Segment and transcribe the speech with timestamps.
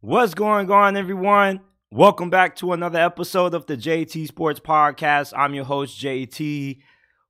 [0.00, 1.58] What's going on, everyone?
[1.90, 5.32] Welcome back to another episode of the JT Sports Podcast.
[5.36, 6.78] I'm your host, JT.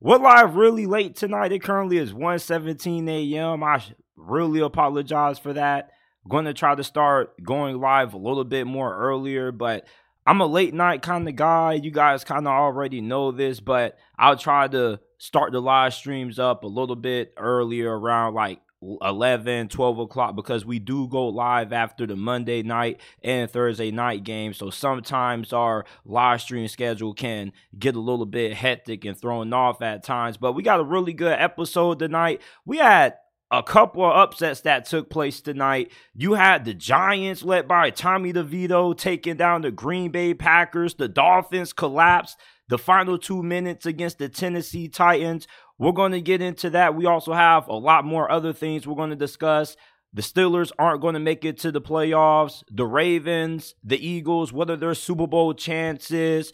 [0.01, 1.51] We're live really late tonight.
[1.51, 3.65] It currently is 1:17 a.m.
[3.65, 3.83] I
[4.17, 5.93] really apologize for that.
[6.23, 9.87] I'm going to try to start going live a little bit more earlier, but
[10.27, 11.73] I'm a late night kind of guy.
[11.73, 16.39] You guys kind of already know this, but I'll try to start the live streams
[16.39, 21.73] up a little bit earlier around like 11 12 o'clock because we do go live
[21.73, 27.53] after the monday night and thursday night game so sometimes our live stream schedule can
[27.77, 31.13] get a little bit hectic and thrown off at times but we got a really
[31.13, 33.15] good episode tonight we had
[33.51, 35.91] a couple of upsets that took place tonight.
[36.15, 40.95] You had the Giants led by Tommy DeVito taking down the Green Bay Packers.
[40.95, 42.37] The Dolphins collapsed
[42.69, 45.49] the final two minutes against the Tennessee Titans.
[45.79, 46.95] We're going to get into that.
[46.95, 49.77] We also have a lot more other things we're going to discuss.
[50.15, 52.65] The Steelers aren't going to make it to the playoffs.
[52.71, 56.51] The Ravens, the Eagles, are their Super Bowl chances?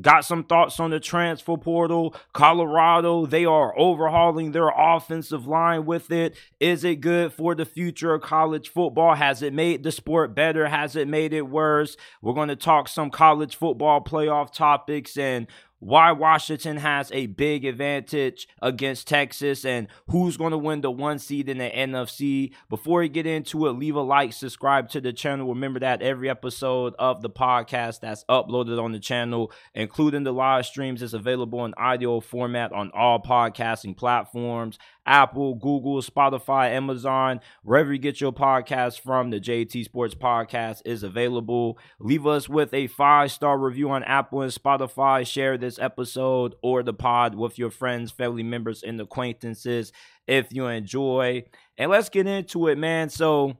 [0.00, 2.16] Got some thoughts on the transfer portal.
[2.32, 6.36] Colorado, they are overhauling their offensive line with it.
[6.58, 9.14] Is it good for the future of college football?
[9.14, 10.66] Has it made the sport better?
[10.66, 11.96] Has it made it worse?
[12.20, 15.46] We're going to talk some college football playoff topics and
[15.78, 21.18] why Washington has a big advantage against Texas and who's going to win the one
[21.18, 22.52] seed in the NFC.
[22.68, 25.48] Before we get into it, leave a like, subscribe to the channel.
[25.48, 30.66] Remember that every episode of the podcast that's uploaded on the channel, including the live
[30.66, 34.78] streams, is available in audio format on all podcasting platforms.
[35.06, 41.02] Apple, Google, Spotify, Amazon, wherever you get your podcast from, the JT Sports Podcast is
[41.02, 41.78] available.
[42.00, 45.26] Leave us with a five star review on Apple and Spotify.
[45.26, 49.92] Share this episode or the pod with your friends, family members, and acquaintances
[50.26, 51.44] if you enjoy.
[51.78, 53.08] And let's get into it, man.
[53.08, 53.56] So,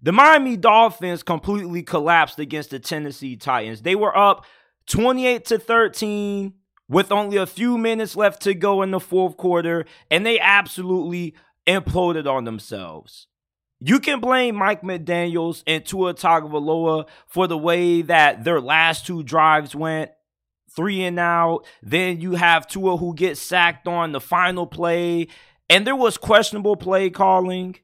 [0.00, 3.82] the Miami Dolphins completely collapsed against the Tennessee Titans.
[3.82, 4.46] They were up
[4.86, 6.52] 28 to 13
[6.88, 11.34] with only a few minutes left to go in the fourth quarter, and they absolutely
[11.66, 13.26] imploded on themselves.
[13.80, 19.22] You can blame Mike McDaniels and Tua Tagovailoa for the way that their last two
[19.22, 20.10] drives went,
[20.74, 21.64] three and out.
[21.82, 25.28] Then you have Tua who gets sacked on the final play,
[25.70, 27.76] and there was questionable play calling.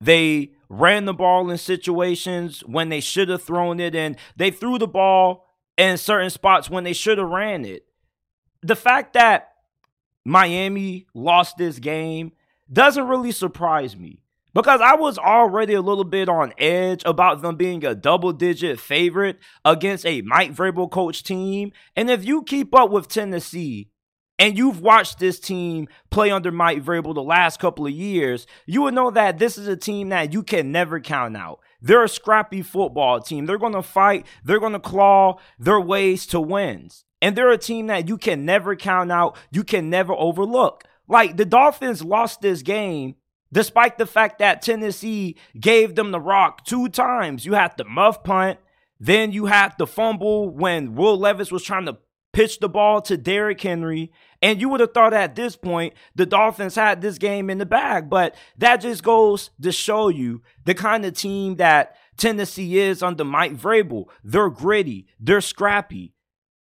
[0.00, 4.78] They ran the ball in situations when they should have thrown it, and they threw
[4.78, 5.46] the ball
[5.76, 7.86] in certain spots when they should have ran it
[8.62, 9.52] the fact that
[10.24, 12.32] Miami lost this game
[12.72, 14.22] doesn't really surprise me
[14.54, 18.78] because I was already a little bit on edge about them being a double digit
[18.78, 21.72] favorite against a Mike Vrabel coach team.
[21.96, 23.90] And if you keep up with Tennessee
[24.38, 28.82] and you've watched this team play under Mike Vrabel the last couple of years, you
[28.82, 31.60] would know that this is a team that you can never count out.
[31.80, 33.46] They're a scrappy football team.
[33.46, 37.04] They're going to fight, they're going to claw their ways to wins.
[37.22, 40.84] And they're a team that you can never count out, you can never overlook.
[41.08, 43.14] Like the Dolphins lost this game
[43.52, 47.46] despite the fact that Tennessee gave them the rock two times.
[47.46, 48.58] You had the muff punt,
[48.98, 51.98] then you had the fumble when Will Levis was trying to
[52.32, 54.10] pitch the ball to Derrick Henry.
[54.40, 57.66] And you would have thought at this point the Dolphins had this game in the
[57.66, 58.08] bag.
[58.10, 63.24] But that just goes to show you the kind of team that Tennessee is under
[63.24, 64.06] Mike Vrabel.
[64.24, 66.14] They're gritty, they're scrappy.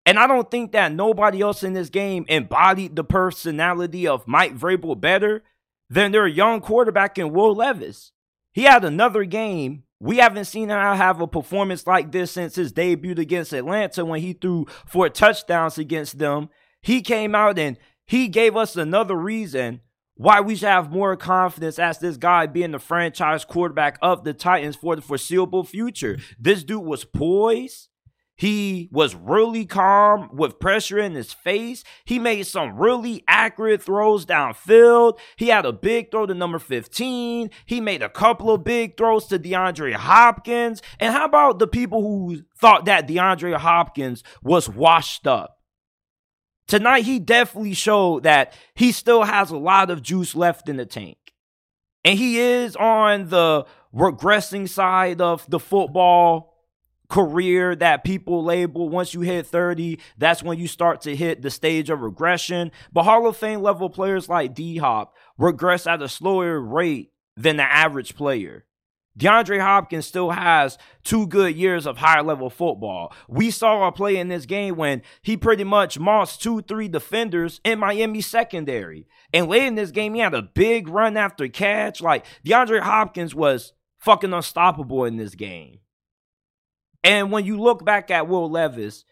[0.06, 4.58] And I don't think that nobody else in this game embodied the personality of Mike
[4.58, 5.44] Vrabel better
[5.90, 8.12] than their young quarterback in Will Levis.
[8.52, 9.84] He had another game.
[10.00, 14.22] We haven't seen him have a performance like this since his debut against Atlanta when
[14.22, 16.50] he threw four touchdowns against them.
[16.82, 19.82] He came out and he gave us another reason
[20.16, 24.34] why we should have more confidence as this guy being the franchise quarterback of the
[24.34, 26.18] Titans for the foreseeable future.
[26.40, 27.89] This dude was poised.
[28.40, 31.84] He was really calm with pressure in his face.
[32.06, 35.20] He made some really accurate throws downfield.
[35.36, 37.50] He had a big throw to number 15.
[37.66, 40.82] He made a couple of big throws to DeAndre Hopkins.
[41.02, 45.58] And how about the people who thought that DeAndre Hopkins was washed up?
[46.66, 50.86] Tonight, he definitely showed that he still has a lot of juice left in the
[50.86, 51.18] tank.
[52.06, 56.56] And he is on the regressing side of the football
[57.10, 61.50] career that people label once you hit 30, that's when you start to hit the
[61.50, 62.72] stage of regression.
[62.94, 67.58] But Hall of Fame level players like D Hop regress at a slower rate than
[67.58, 68.66] the average player.
[69.18, 73.12] DeAndre Hopkins still has two good years of higher level football.
[73.28, 77.60] We saw a play in this game when he pretty much mossed two, three defenders
[77.66, 79.08] in Miami secondary.
[79.34, 82.02] And late in this game, he had a big run after catch.
[82.02, 85.80] Like DeAndre Hopkins was fucking unstoppable in this game.
[87.04, 89.06] And when you look back at Will Levis,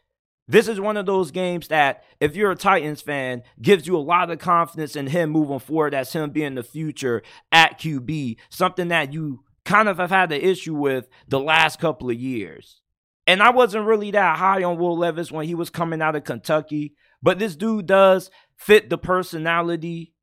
[0.48, 4.00] this is one of those games that, if you're a Titans fan, gives you a
[4.00, 8.88] lot of confidence in him moving forward as him being the future at QB, something
[8.88, 12.82] that you kind of have had the issue with the last couple of years.
[13.26, 16.24] And I wasn't really that high on Will Levis when he was coming out of
[16.24, 20.14] Kentucky, but this dude does fit the personality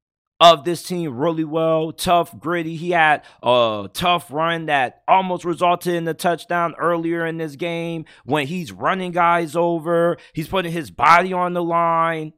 [0.41, 1.93] of this team really well.
[1.93, 2.77] Tough, gritty.
[2.77, 8.05] He had a tough run that almost resulted in the touchdown earlier in this game
[8.25, 10.17] when he's running guys over.
[10.33, 12.33] He's putting his body on the line.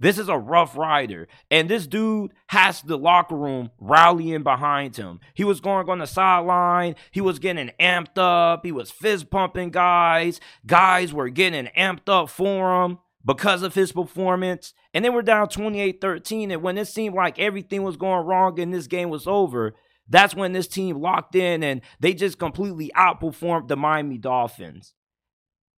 [0.00, 1.28] This is a rough rider.
[1.50, 5.20] And this dude has the locker room rallying behind him.
[5.34, 6.96] He was going on the sideline.
[7.10, 8.64] He was getting amped up.
[8.64, 10.40] He was fist pumping guys.
[10.66, 14.74] Guys were getting amped up for him because of his performance.
[14.94, 16.50] And they were down 28 13.
[16.50, 19.74] And when it seemed like everything was going wrong and this game was over,
[20.08, 24.94] that's when this team locked in and they just completely outperformed the Miami Dolphins.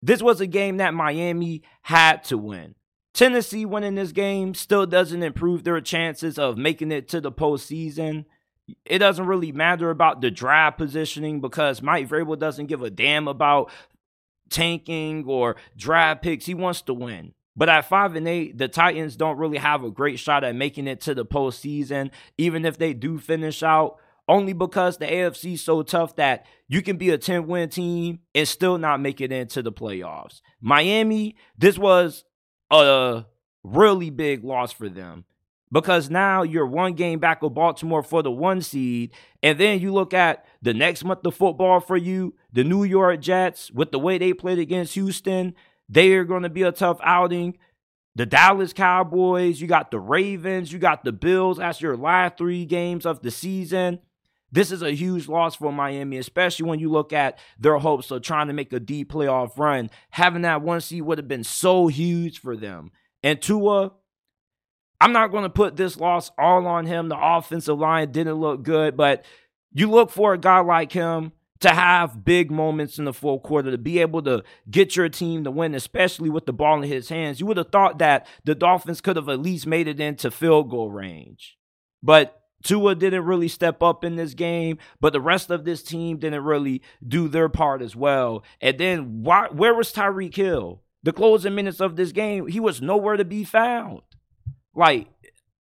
[0.01, 2.75] This was a game that Miami had to win.
[3.15, 8.25] Tennessee winning this game still doesn't improve their chances of making it to the postseason.
[8.87, 13.29] It doesn't really matter about the draft positioning because Mike Vrabel doesn't give a damn
[13.29, 13.71] about
[14.53, 16.47] tanking or draft picks.
[16.47, 17.35] He wants to win.
[17.55, 20.87] But at five and eight, the Titans don't really have a great shot at making
[20.87, 23.99] it to the postseason, even if they do finish out.
[24.29, 28.21] Only because the AFC is so tough that you can be a 10 win team
[28.35, 30.41] and still not make it into the playoffs.
[30.61, 32.25] Miami, this was
[32.71, 33.27] a
[33.65, 35.25] really big loss for them
[35.73, 39.11] because now you're one game back of Baltimore for the one seed.
[39.43, 43.21] And then you look at the next month of football for you, the New York
[43.21, 45.55] Jets, with the way they played against Houston,
[45.89, 47.57] they are going to be a tough outing.
[48.15, 52.67] The Dallas Cowboys, you got the Ravens, you got the Bills as your last three
[52.67, 54.01] games of the season.
[54.51, 58.21] This is a huge loss for Miami, especially when you look at their hopes of
[58.21, 59.89] trying to make a deep playoff run.
[60.11, 62.91] Having that one seed would have been so huge for them.
[63.23, 63.93] And Tua,
[65.03, 67.09] I'm not going to put this loss all on him.
[67.09, 69.25] The offensive line didn't look good, but
[69.73, 73.73] you look for a guy like him to have big moments in the fourth quarter,
[73.73, 77.09] to be able to get your team to win, especially with the ball in his
[77.09, 77.41] hands.
[77.41, 80.71] You would have thought that the Dolphins could have at least made it into field
[80.71, 81.59] goal range.
[82.01, 86.19] But Tua didn't really step up in this game, but the rest of this team
[86.19, 88.45] didn't really do their part as well.
[88.61, 90.81] And then why, where was Tyreek Hill?
[91.03, 94.03] The closing minutes of this game, he was nowhere to be found.
[94.75, 95.09] Like,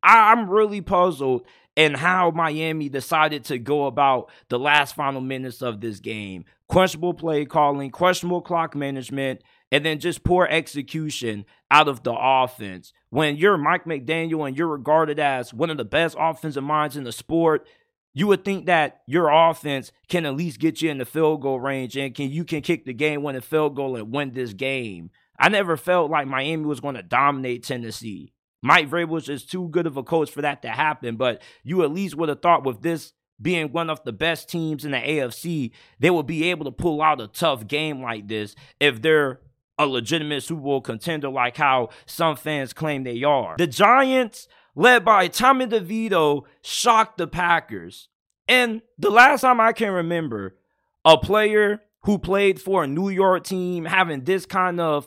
[0.02, 1.46] I, I'm really puzzled
[1.76, 6.44] in how Miami decided to go about the last final minutes of this game.
[6.66, 12.92] Questionable play calling, questionable clock management, and then just poor execution out of the offense.
[13.10, 17.04] When you're Mike McDaniel and you're regarded as one of the best offensive minds in
[17.04, 17.66] the sport,
[18.12, 21.60] you would think that your offense can at least get you in the field goal
[21.60, 25.10] range and can you can kick the game winning field goal and win this game.
[25.38, 28.32] I never felt like Miami was going to dominate Tennessee.
[28.62, 31.16] Mike Vrabel is too good of a coach for that to happen.
[31.16, 34.84] But you at least would have thought with this being one of the best teams
[34.84, 38.54] in the AFC, they would be able to pull out a tough game like this
[38.80, 39.40] if they're
[39.78, 43.56] a legitimate Super Bowl contender like how some fans claim they are.
[43.56, 48.08] The Giants, led by Tommy DeVito, shocked the Packers.
[48.48, 50.56] And the last time I can remember
[51.04, 55.06] a player who played for a New York team having this kind of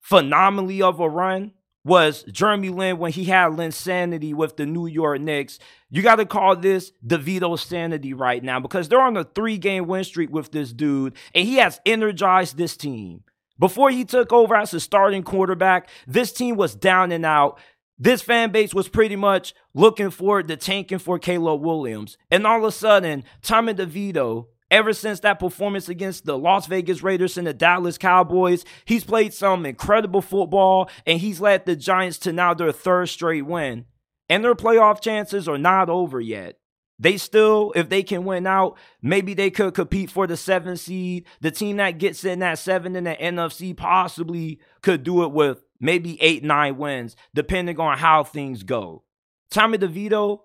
[0.00, 1.52] phenomenally of a run
[1.84, 5.58] was Jeremy Lin when he had Lin sanity with the New York Knicks.
[5.88, 9.86] You got to call this DeVito sanity right now because they're on a three game
[9.86, 13.24] win streak with this dude, and he has energized this team.
[13.58, 17.58] Before he took over as a starting quarterback, this team was down and out.
[17.98, 22.16] This fan base was pretty much looking forward to tanking for Caleb Williams.
[22.30, 27.02] And all of a sudden, Tommy DeVito Ever since that performance against the Las Vegas
[27.02, 32.18] Raiders and the Dallas Cowboys, he's played some incredible football and he's led the Giants
[32.18, 33.86] to now their third straight win.
[34.28, 36.56] And their playoff chances are not over yet.
[37.00, 41.24] They still, if they can win out, maybe they could compete for the seven seed.
[41.40, 45.64] The team that gets in that seven in the NFC possibly could do it with
[45.80, 49.02] maybe eight, nine wins, depending on how things go.
[49.50, 50.42] Tommy DeVito,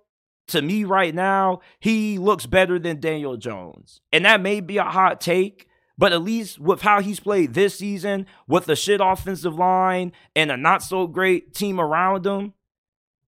[0.48, 4.02] to me right now, he looks better than Daniel Jones.
[4.12, 7.78] And that may be a hot take, but at least with how he's played this
[7.78, 12.54] season, with a shit offensive line and a not so great team around him,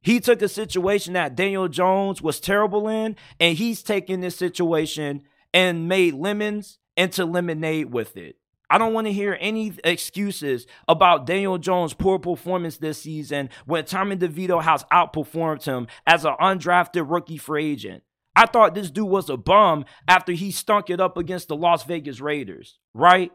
[0.02, 5.24] he took a situation that Daniel Jones was terrible in, and he's taken this situation
[5.54, 8.38] and made lemons into lemonade with it.
[8.70, 13.86] I don't want to hear any excuses about Daniel Jones' poor performance this season when
[13.86, 18.04] Tommy DeVito has outperformed him as an undrafted rookie free agent.
[18.36, 21.84] I thought this dude was a bum after he stunk it up against the Las
[21.86, 23.32] Vegas Raiders, right?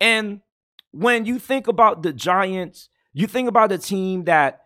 [0.00, 0.40] And
[0.92, 4.60] when you think about the Giants, you think about a team that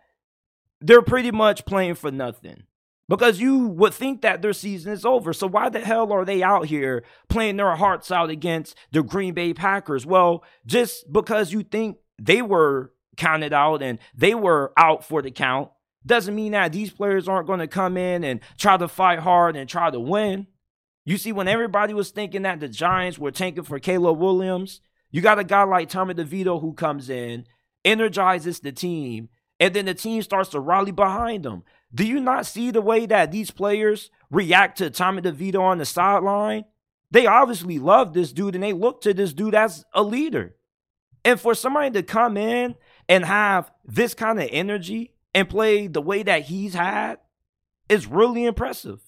[0.81, 2.63] they're pretty much playing for nothing
[3.07, 5.33] because you would think that their season is over.
[5.33, 9.33] So why the hell are they out here playing their hearts out against the Green
[9.33, 10.05] Bay Packers?
[10.05, 15.31] Well, just because you think they were counted out and they were out for the
[15.31, 15.69] count
[16.05, 19.55] doesn't mean that these players aren't going to come in and try to fight hard
[19.55, 20.47] and try to win.
[21.03, 24.81] You see, when everybody was thinking that the Giants were tanking for Caleb Williams,
[25.11, 27.45] you got a guy like Tommy DeVito who comes in,
[27.83, 31.63] energizes the team, and then the team starts to rally behind him.
[31.93, 35.85] Do you not see the way that these players react to Tommy DeVito on the
[35.85, 36.65] sideline?
[37.11, 40.55] They obviously love this dude and they look to this dude as a leader.
[41.23, 42.75] And for somebody to come in
[43.07, 47.19] and have this kind of energy and play the way that he's had
[47.89, 48.99] is really impressive.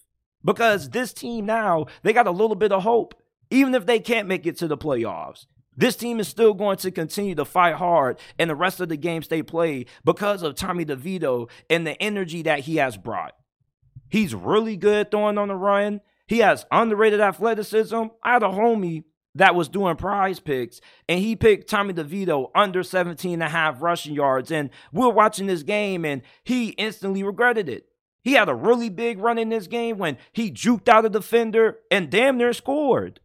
[0.43, 3.13] Because this team now, they got a little bit of hope.
[3.50, 5.46] Even if they can't make it to the playoffs,
[5.77, 8.98] this team is still going to continue to fight hard in the rest of the
[8.98, 13.36] games they play because of Tommy DeVito and the energy that he has brought.
[14.10, 16.01] He's really good throwing on the run.
[16.25, 18.03] He has underrated athleticism.
[18.24, 19.03] I had a homie
[19.36, 23.81] that was doing prize picks, and he picked Tommy DeVito under 17 and a half
[23.81, 24.51] rushing yards.
[24.51, 27.88] And we were watching this game, and he instantly regretted it.
[28.24, 31.77] He had a really big run in this game when he juked out a defender
[31.91, 33.22] and damn near scored.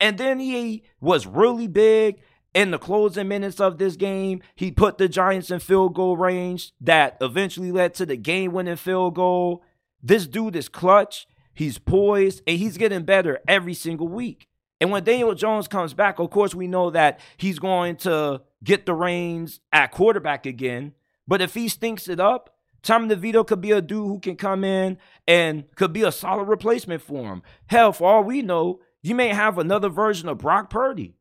[0.00, 2.20] And then he was really big
[2.54, 4.42] in the closing minutes of this game.
[4.54, 8.76] He put the Giants in field goal range that eventually led to the game winning
[8.76, 9.62] field goal.
[10.02, 11.26] This dude is clutch.
[11.54, 14.48] He's poised and he's getting better every single week.
[14.80, 18.86] And when Daniel Jones comes back, of course, we know that he's going to get
[18.86, 20.92] the reins at quarterback again.
[21.26, 24.62] But if he stinks it up, Tommy DeVito could be a dude who can come
[24.62, 27.42] in and could be a solid replacement for him.
[27.66, 31.14] Hell, for all we know, you may have another version of Brock Purdy.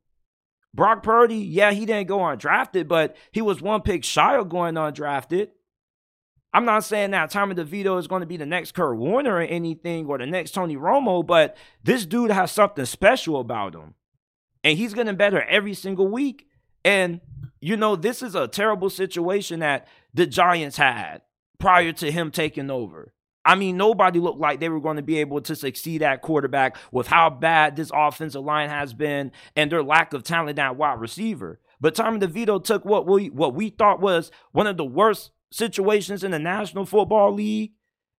[0.73, 4.75] Brock Purdy, yeah, he didn't go undrafted, but he was one pick shy of going
[4.75, 5.49] undrafted.
[6.53, 9.41] I'm not saying that Tommy DeVito is going to be the next Kurt Warner or
[9.41, 13.95] anything or the next Tony Romo, but this dude has something special about him.
[14.63, 16.47] And he's getting better every single week.
[16.83, 17.21] And,
[17.59, 21.21] you know, this is a terrible situation that the Giants had
[21.59, 23.13] prior to him taking over.
[23.47, 26.75] I mean, nobody looked like they were going to be able to succeed at quarterback
[26.91, 30.99] with how bad this offensive line has been and their lack of talent at wide
[30.99, 31.61] receiver.
[31.79, 36.25] But Tommy DeVito took what we what we thought was one of the worst situations
[36.25, 37.71] in the National Football League,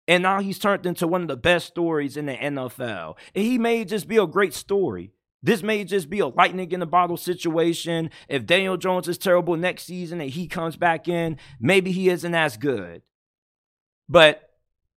[0.07, 3.19] and now he's turned into one of the best stories in the NFL.
[3.35, 5.13] And he may just be a great story.
[5.43, 8.11] This may just be a lightning in the bottle situation.
[8.29, 12.35] If Daniel Jones is terrible next season and he comes back in, maybe he isn't
[12.35, 13.03] as good.
[14.09, 14.48] But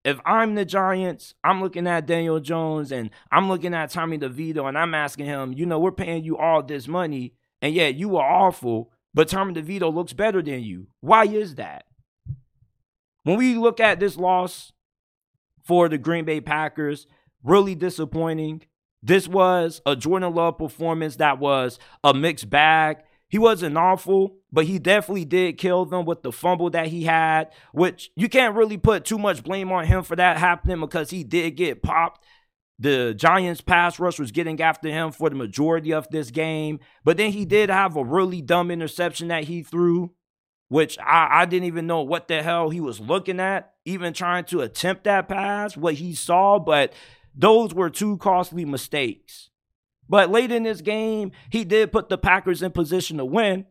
[0.03, 4.67] if I'm the Giants, I'm looking at Daniel Jones and I'm looking at Tommy DeVito
[4.67, 8.17] and I'm asking him, you know, we're paying you all this money and yet you
[8.17, 10.87] are awful, but Tommy DeVito looks better than you.
[11.01, 11.85] Why is that?
[13.23, 14.71] When we look at this loss
[15.63, 17.05] for the Green Bay Packers,
[17.43, 18.63] really disappointing.
[19.03, 22.97] This was a Jordan Love performance that was a mixed bag.
[23.31, 27.49] He wasn't awful, but he definitely did kill them with the fumble that he had,
[27.71, 31.23] which you can't really put too much blame on him for that happening because he
[31.23, 32.25] did get popped.
[32.77, 37.15] The Giants pass rush was getting after him for the majority of this game, but
[37.15, 40.11] then he did have a really dumb interception that he threw,
[40.67, 44.43] which I, I didn't even know what the hell he was looking at, even trying
[44.45, 46.91] to attempt that pass, what he saw, but
[47.33, 49.50] those were two costly mistakes.
[50.11, 53.65] But late in this game, he did put the Packers in position to win.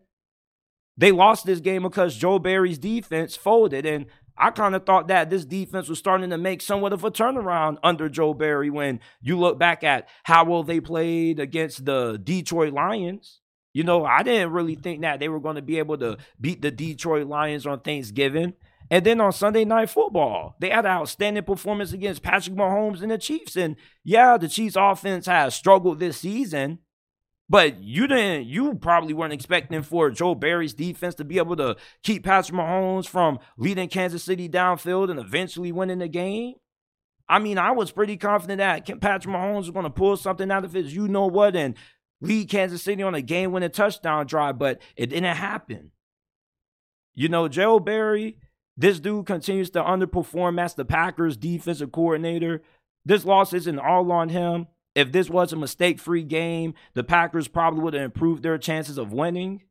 [0.97, 3.85] They lost this game because Joe Barry's defense folded.
[3.85, 4.07] And
[4.39, 7.77] I kind of thought that this defense was starting to make somewhat of a turnaround
[7.83, 12.73] under Joe Barry when you look back at how well they played against the Detroit
[12.73, 13.41] Lions.
[13.75, 16.63] You know, I didn't really think that they were going to be able to beat
[16.63, 18.55] the Detroit Lions on Thanksgiving.
[18.91, 23.11] And then on Sunday Night Football, they had an outstanding performance against Patrick Mahomes and
[23.11, 23.57] the Chiefs.
[23.57, 26.81] And yeah, the Chiefs offense has struggled this season,
[27.49, 31.77] but you didn't, you probably weren't expecting for Joe Barry's defense to be able to
[32.03, 36.55] keep Patrick Mahomes from leading Kansas City downfield and eventually winning the game.
[37.29, 40.65] I mean, I was pretty confident that Patrick Mahomes was going to pull something out
[40.65, 41.77] of his you know what and
[42.21, 45.93] lead Kansas City on a game winning touchdown drive, but it didn't happen.
[47.15, 48.37] You know, Joe Barry
[48.81, 52.63] this dude continues to underperform as the Packers defensive coordinator.
[53.05, 54.69] This loss isn't all on him.
[54.95, 58.97] If this was a mistake free game, the Packers probably would have improved their chances
[58.97, 59.65] of winning.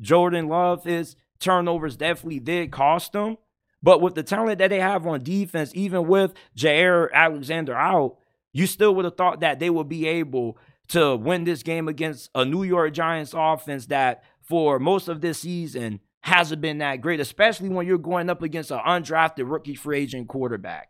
[0.00, 3.38] Jordan Love, his turnovers definitely did cost them.
[3.84, 8.16] But with the talent that they have on defense, even with Jaire Alexander out,
[8.52, 10.58] you still would have thought that they would be able
[10.88, 15.38] to win this game against a New York Giants offense that for most of this
[15.38, 20.00] season hasn't been that great, especially when you're going up against an undrafted rookie free
[20.00, 20.88] agent quarterback.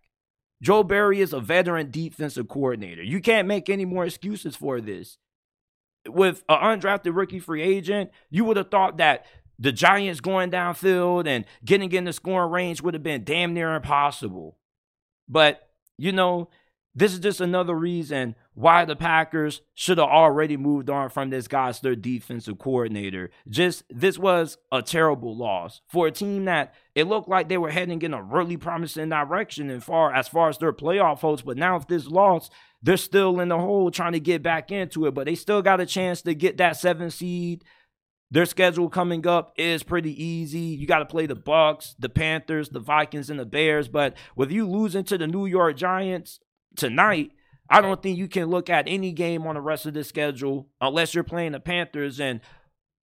[0.63, 3.03] Joe Barry is a veteran defensive coordinator.
[3.03, 5.19] You can't make any more excuses for this.
[6.09, 9.27] With an undrafted rookie free agent, you would have thought that
[9.59, 13.75] the Giants going downfield and getting in the scoring range would have been damn near
[13.75, 14.57] impossible.
[15.29, 16.49] But, you know,
[16.95, 21.47] this is just another reason why the Packers should have already moved on from this
[21.47, 23.31] guy's their defensive coordinator.
[23.47, 27.71] Just this was a terrible loss for a team that it looked like they were
[27.71, 31.43] heading in a really promising direction as far as far as their playoff hopes.
[31.43, 32.49] But now with this loss,
[32.81, 35.13] they're still in the hole trying to get back into it.
[35.13, 37.63] But they still got a chance to get that seven seed.
[38.31, 40.61] Their schedule coming up is pretty easy.
[40.61, 43.87] You got to play the Bucs, the Panthers, the Vikings, and the Bears.
[43.87, 46.41] But with you losing to the New York Giants,
[46.75, 47.33] tonight,
[47.69, 50.69] I don't think you can look at any game on the rest of the schedule
[50.81, 52.41] unless you're playing the Panthers and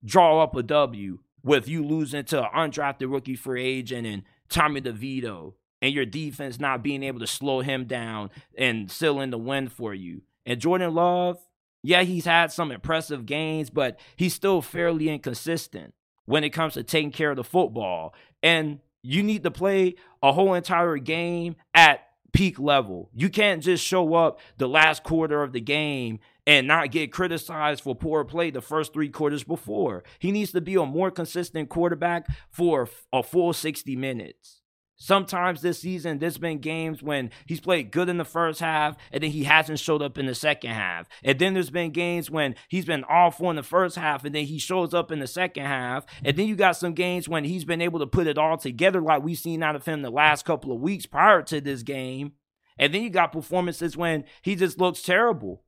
[0.04, 4.82] draw up a W with you losing to an undrafted rookie free agent and Tommy
[4.82, 9.38] DeVito and your defense not being able to slow him down and still in the
[9.38, 10.22] win for you.
[10.46, 11.40] And Jordan Love,
[11.82, 15.94] yeah, he's had some impressive gains, but he's still fairly inconsistent
[16.26, 18.14] when it comes to taking care of the football.
[18.42, 22.00] And you need to play a whole entire game at
[22.34, 23.10] peak level.
[23.14, 27.82] You can't just show up the last quarter of the game and not get criticized
[27.82, 30.04] for poor play the first three quarters before.
[30.20, 34.63] He needs to be a more consistent quarterback for a full 60 minutes.
[35.04, 39.22] Sometimes this season, there's been games when he's played good in the first half and
[39.22, 41.10] then he hasn't showed up in the second half.
[41.26, 44.46] And then there's been games when he's been awful in the first half and then
[44.46, 46.06] he shows up in the second half.
[46.24, 49.02] And then you got some games when he's been able to put it all together,
[49.02, 52.32] like we've seen out of him the last couple of weeks prior to this game.
[52.80, 55.66] And then you got performances when he just looks terrible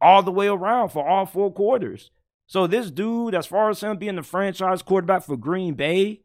[0.00, 2.12] all the way around for all four quarters.
[2.46, 6.22] So this dude, as far as him being the franchise quarterback for Green Bay,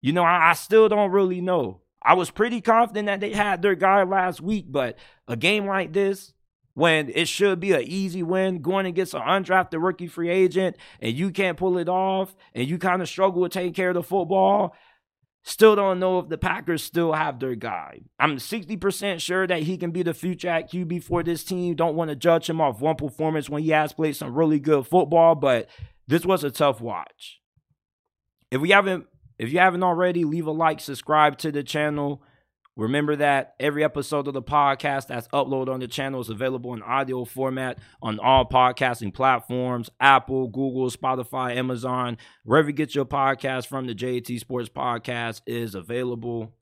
[0.00, 1.80] you know, I, I still don't really know.
[2.02, 5.92] I was pretty confident that they had their guy last week, but a game like
[5.92, 6.32] this,
[6.74, 11.16] when it should be an easy win going against an undrafted rookie free agent and
[11.16, 14.02] you can't pull it off and you kind of struggle with taking care of the
[14.02, 14.76] football,
[15.42, 18.02] still don't know if the Packers still have their guy.
[18.20, 21.76] I'm 60% sure that he can be the future at QB for this team.
[21.76, 24.86] Don't want to judge him off one performance when he has played some really good
[24.86, 25.70] football, but
[26.06, 27.40] this was a tough watch.
[28.50, 29.06] If we haven't
[29.38, 32.22] if you haven't already, leave a like, subscribe to the channel.
[32.76, 36.82] Remember that every episode of the podcast that's uploaded on the channel is available in
[36.82, 42.18] audio format on all podcasting platforms Apple, Google, Spotify, Amazon.
[42.44, 46.52] Wherever you get your podcast from, the JT Sports Podcast is available.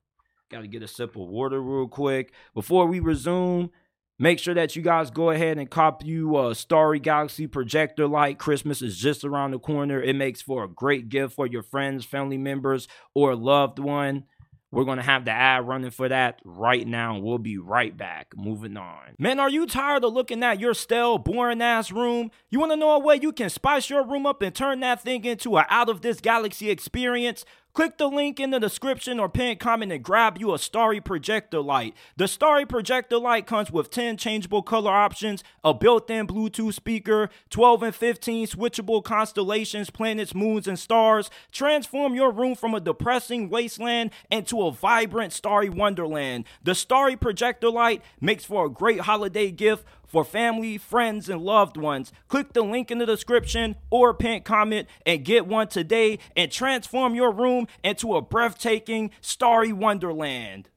[0.49, 2.31] Got to get a sip of water real quick.
[2.53, 3.71] Before we resume,
[4.17, 8.39] Make sure that you guys go ahead and cop you a Starry Galaxy projector light.
[8.39, 10.01] Christmas is just around the corner.
[10.01, 14.23] It makes for a great gift for your friends, family members, or loved one.
[14.71, 17.19] We're going to have the ad running for that right now.
[17.19, 18.27] We'll be right back.
[18.35, 19.15] Moving on.
[19.19, 22.31] Man, are you tired of looking at your stale, boring ass room?
[22.49, 25.01] You want to know a way you can spice your room up and turn that
[25.01, 27.45] thing into an out of this galaxy experience?
[27.75, 31.59] Click the link in the description or pinned comment and grab you a Starry Projector
[31.59, 31.93] Light.
[32.15, 37.83] The Starry Projector Light comes with 10 changeable color options, a built-in Bluetooth speaker, 12
[37.83, 41.29] and 15 switchable constellations, planets, moons, and stars.
[41.51, 46.45] Transform your room from a depressing wasteland into a vibrant starry wonderland.
[46.63, 51.77] The Starry Projector Light makes for a great holiday gift for family, friends, and loved
[51.77, 52.11] ones.
[52.27, 57.15] Click the link in the description or pin comment and get one today and transform
[57.15, 60.69] your room into a breathtaking, starry wonderland.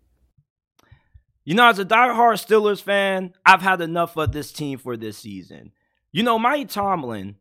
[1.45, 5.17] You know, as a diehard Steelers fan, I've had enough of this team for this
[5.17, 5.73] season.
[6.13, 7.37] You know, Mike Tomlin,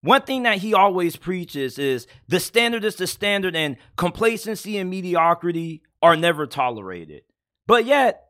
[0.00, 4.90] one thing that he always preaches is the standard is the standard, and complacency and
[4.90, 7.22] mediocrity are never tolerated.
[7.66, 8.26] But yet,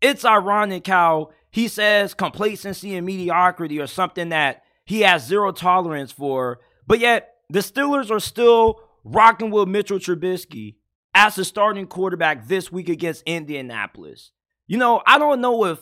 [0.00, 6.10] it's ironic how he says complacency and mediocrity are something that he has zero tolerance
[6.10, 10.74] for, but yet the Steelers are still rocking with Mitchell Trubisky
[11.14, 14.32] as the starting quarterback this week against Indianapolis.
[14.66, 15.78] You know, I don't know if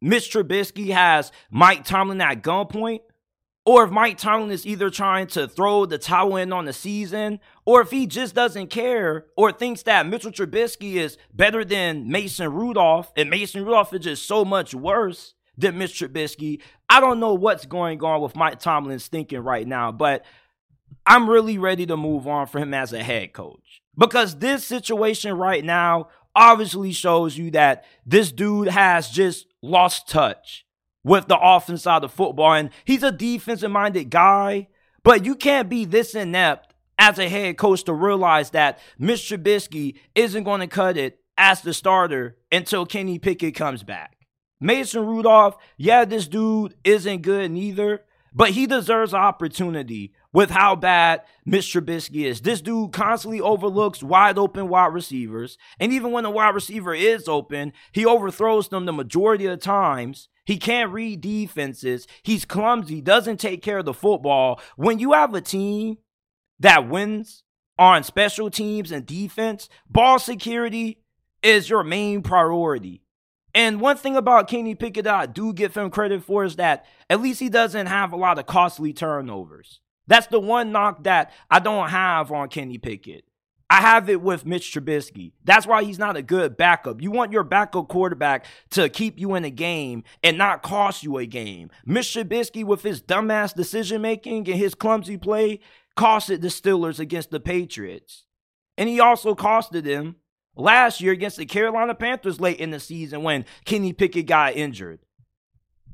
[0.00, 3.00] Mitch Trubisky has Mike Tomlin at gunpoint
[3.68, 7.38] or if Mike Tomlin is either trying to throw the towel in on the season,
[7.66, 12.50] or if he just doesn't care, or thinks that Mitchell Trubisky is better than Mason
[12.50, 16.62] Rudolph, and Mason Rudolph is just so much worse than Mitch Trubisky.
[16.88, 20.24] I don't know what's going on with Mike Tomlin's thinking right now, but
[21.04, 23.82] I'm really ready to move on for him as a head coach.
[23.98, 30.64] Because this situation right now obviously shows you that this dude has just lost touch
[31.04, 32.52] with the offense side of football.
[32.52, 34.68] And he's a defensive minded guy,
[35.02, 39.98] but you can't be this inept as a head coach to realize that Mitch Trubisky
[40.14, 44.16] isn't going to cut it as the starter until Kenny Pickett comes back.
[44.60, 48.02] Mason Rudolph, yeah, this dude isn't good neither,
[48.34, 52.40] but he deserves opportunity with how bad Mitch Trubisky is.
[52.40, 55.56] This dude constantly overlooks wide open wide receivers.
[55.78, 59.64] And even when the wide receiver is open, he overthrows them the majority of the
[59.64, 60.28] times.
[60.48, 62.06] He can't read defenses.
[62.22, 64.62] He's clumsy, doesn't take care of the football.
[64.76, 65.98] When you have a team
[66.58, 67.42] that wins
[67.78, 71.02] on special teams and defense, ball security
[71.42, 73.02] is your main priority.
[73.54, 76.86] And one thing about Kenny Pickett that I do give him credit for is that
[77.10, 79.80] at least he doesn't have a lot of costly turnovers.
[80.06, 83.27] That's the one knock that I don't have on Kenny Pickett.
[83.70, 85.32] I have it with Mitch Trubisky.
[85.44, 87.02] That's why he's not a good backup.
[87.02, 91.18] You want your backup quarterback to keep you in a game and not cost you
[91.18, 91.70] a game.
[91.84, 95.60] Mitch Trubisky, with his dumbass decision making and his clumsy play,
[95.98, 98.24] costed the Steelers against the Patriots.
[98.78, 100.16] And he also costed them
[100.56, 105.00] last year against the Carolina Panthers late in the season when Kenny Pickett got injured.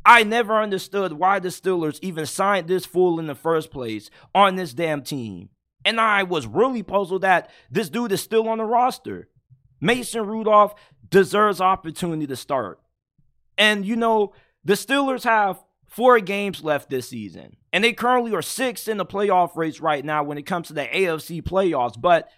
[0.07, 4.55] I never understood why the Steelers even signed this fool in the first place on
[4.55, 5.49] this damn team.
[5.85, 9.29] And I was really puzzled that this dude is still on the roster.
[9.81, 10.75] Mason Rudolph
[11.09, 12.81] deserves opportunity to start.
[13.59, 14.33] And you know,
[14.65, 17.57] the Steelers have four games left this season.
[17.73, 20.75] And they currently are sixth in the playoff race right now when it comes to
[20.75, 22.01] the AFC playoffs.
[22.01, 22.29] But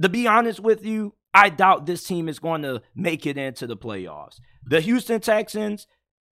[0.00, 3.66] to be honest with you, I doubt this team is going to make it into
[3.66, 4.40] the playoffs.
[4.64, 5.86] The Houston Texans,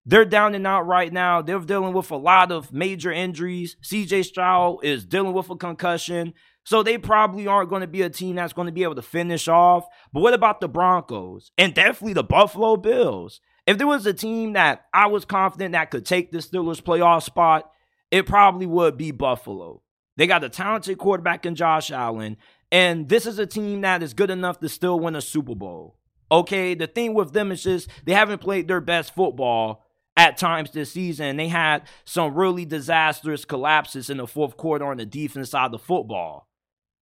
[0.04, 1.42] they're down and out right now.
[1.42, 3.76] They're dealing with a lot of major injuries.
[3.82, 6.34] CJ Stroud is dealing with a concussion.
[6.64, 9.02] So they probably aren't going to be a team that's going to be able to
[9.02, 9.86] finish off.
[10.12, 11.50] But what about the Broncos?
[11.58, 13.40] And definitely the Buffalo Bills.
[13.66, 17.22] If there was a team that I was confident that could take the Steelers playoff
[17.22, 17.70] spot,
[18.10, 19.82] it probably would be Buffalo.
[20.16, 22.36] They got a talented quarterback in Josh Allen,
[22.70, 25.96] and this is a team that is good enough to still win a Super Bowl.
[26.30, 29.81] Okay, the thing with them is just they haven't played their best football
[30.16, 31.37] at times this season.
[31.37, 35.72] They had some really disastrous collapses in the fourth quarter on the defense side of
[35.72, 36.48] the football.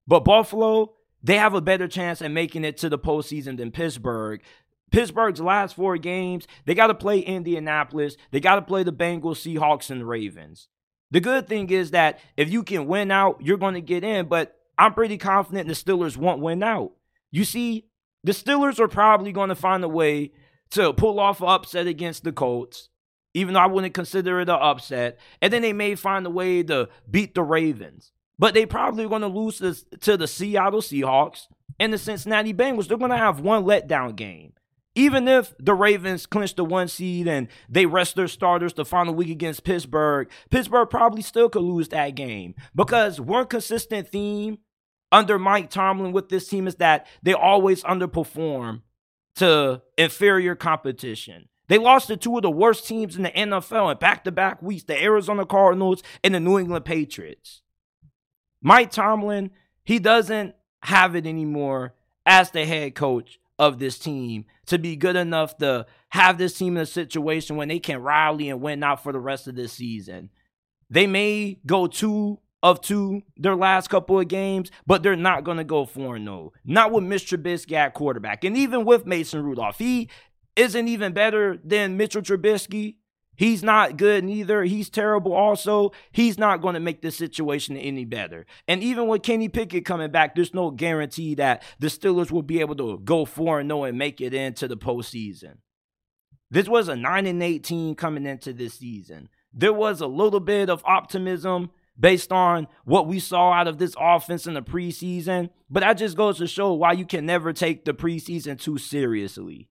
[0.06, 4.42] But Buffalo, they have a better chance at making it to the postseason than Pittsburgh.
[4.90, 9.36] Pittsburgh's last four games, they got to play Indianapolis, they got to play the Bengals,
[9.36, 10.68] Seahawks, and Ravens.
[11.12, 14.26] The good thing is that if you can win out, you're going to get in,
[14.26, 16.92] but I'm pretty confident the Steelers won't win out.
[17.30, 17.86] You see,
[18.24, 20.32] the Steelers are probably going to find a way
[20.70, 22.89] to pull off an upset against the Colts
[23.34, 25.18] even though I wouldn't consider it an upset.
[25.40, 28.12] And then they may find a way to beat the Ravens.
[28.38, 31.46] But they probably going to lose to, to the Seattle Seahawks
[31.78, 32.88] and the Cincinnati Bengals.
[32.88, 34.54] They're going to have one letdown game.
[34.96, 39.14] Even if the Ravens clinch the one seed and they rest their starters the final
[39.14, 42.54] week against Pittsburgh, Pittsburgh probably still could lose that game.
[42.74, 44.58] Because one consistent theme
[45.12, 48.82] under Mike Tomlin with this team is that they always underperform
[49.36, 51.49] to inferior competition.
[51.70, 54.60] They lost to two of the worst teams in the NFL in back to back
[54.60, 57.62] weeks the Arizona Cardinals and the New England Patriots.
[58.60, 59.52] Mike Tomlin,
[59.84, 61.94] he doesn't have it anymore
[62.26, 66.76] as the head coach of this team to be good enough to have this team
[66.76, 69.74] in a situation when they can rally and win out for the rest of this
[69.74, 70.28] season.
[70.90, 75.58] They may go two of two their last couple of games, but they're not going
[75.58, 76.52] to go 4 0.
[76.64, 77.38] Not with Mr.
[77.38, 78.42] Trubisky at quarterback.
[78.44, 80.10] And even with Mason Rudolph, he
[80.60, 82.96] isn't even better than Mitchell Trubisky.
[83.34, 84.64] He's not good neither.
[84.64, 85.92] He's terrible also.
[86.12, 88.44] He's not going to make the situation any better.
[88.68, 92.60] And even with Kenny Pickett coming back, there's no guarantee that the Steelers will be
[92.60, 95.56] able to go 4 0 and make it into the postseason.
[96.50, 99.30] This was a 9 and 18 coming into this season.
[99.54, 103.94] There was a little bit of optimism based on what we saw out of this
[103.98, 107.86] offense in the preseason, but that just goes to show why you can never take
[107.86, 109.69] the preseason too seriously.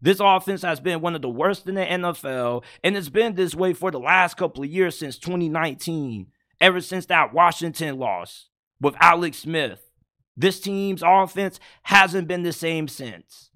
[0.00, 3.54] This offense has been one of the worst in the NFL, and it's been this
[3.54, 6.26] way for the last couple of years since 2019,
[6.60, 8.48] ever since that Washington loss
[8.80, 9.90] with Alex Smith.
[10.36, 13.50] This team's offense hasn't been the same since.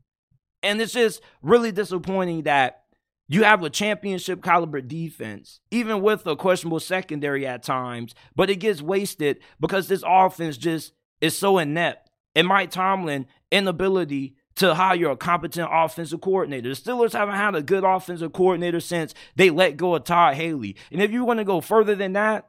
[0.62, 2.84] And it's just really disappointing that
[3.28, 8.56] you have a championship caliber defense, even with a questionable secondary at times, but it
[8.56, 12.10] gets wasted because this offense just is so inept.
[12.34, 16.68] And Mike Tomlin inability to hire a competent offensive coordinator.
[16.70, 20.76] The Steelers haven't had a good offensive coordinator since they let go of Todd Haley.
[20.92, 22.48] And if you want to go further than that,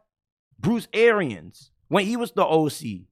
[0.59, 3.07] Bruce Arians, when he was the OC.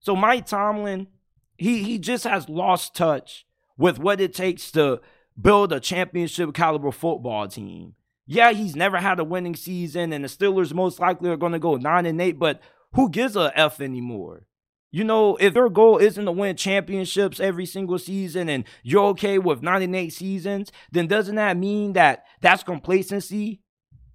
[0.00, 1.08] So Mike Tomlin
[1.56, 3.46] He he just has lost touch
[3.78, 5.00] with what it takes to
[5.40, 7.94] build a championship caliber football team.
[8.26, 11.58] Yeah, he's never had a winning season, and the Steelers most likely are going to
[11.58, 12.38] go nine and eight.
[12.38, 12.60] But
[12.94, 14.46] who gives a f anymore?
[14.90, 19.38] You know, if your goal isn't to win championships every single season and you're okay
[19.38, 23.60] with nine and eight seasons, then doesn't that mean that that's complacency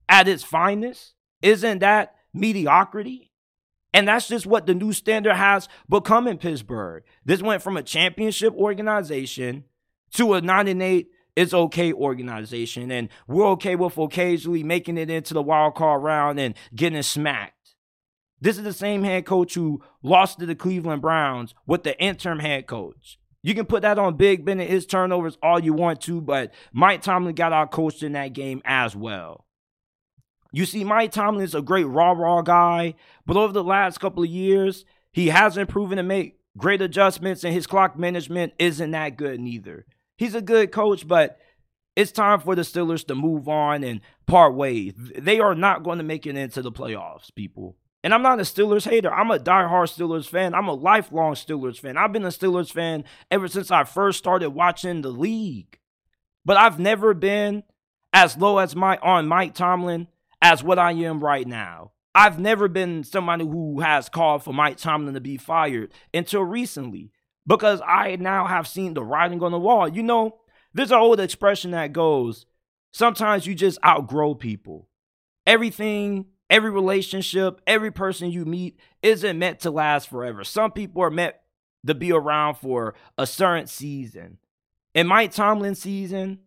[0.07, 1.13] at its finest?
[1.41, 3.31] Isn't that mediocrity?
[3.93, 7.03] And that's just what the new standard has become in Pittsburgh.
[7.25, 9.65] This went from a championship organization
[10.13, 12.91] to a 9 and 8 is okay organization.
[12.91, 17.60] And we're okay with occasionally making it into the wild card round and getting smacked.
[18.41, 22.39] This is the same head coach who lost to the Cleveland Browns with the interim
[22.39, 23.19] head coach.
[23.43, 26.51] You can put that on Big Ben and his turnovers all you want to, but
[26.73, 29.45] Mike Tomlin got out coached in that game as well.
[30.51, 34.23] You see, Mike Tomlin is a great raw, raw guy, but over the last couple
[34.23, 39.17] of years, he hasn't proven to make great adjustments, and his clock management isn't that
[39.17, 39.85] good neither.
[40.17, 41.39] He's a good coach, but
[41.95, 44.93] it's time for the Steelers to move on and part ways.
[45.17, 47.77] They are not going to make it into the playoffs, people.
[48.03, 49.13] And I'm not a Steelers hater.
[49.13, 50.55] I'm a diehard Steelers fan.
[50.55, 51.97] I'm a lifelong Steelers fan.
[51.97, 55.77] I've been a Steelers fan ever since I first started watching the league.
[56.43, 57.63] But I've never been
[58.11, 60.07] as low as my on Mike Tomlin
[60.41, 61.91] as what I am right now.
[62.13, 67.11] I've never been somebody who has called for Mike Tomlin to be fired until recently
[67.47, 69.87] because I now have seen the writing on the wall.
[69.87, 70.39] You know,
[70.73, 72.45] there's an old expression that goes,
[72.91, 74.89] sometimes you just outgrow people.
[75.45, 80.43] Everything, every relationship, every person you meet isn't meant to last forever.
[80.43, 81.35] Some people are meant
[81.87, 84.37] to be around for a certain season.
[84.93, 86.41] And Mike Tomlin's season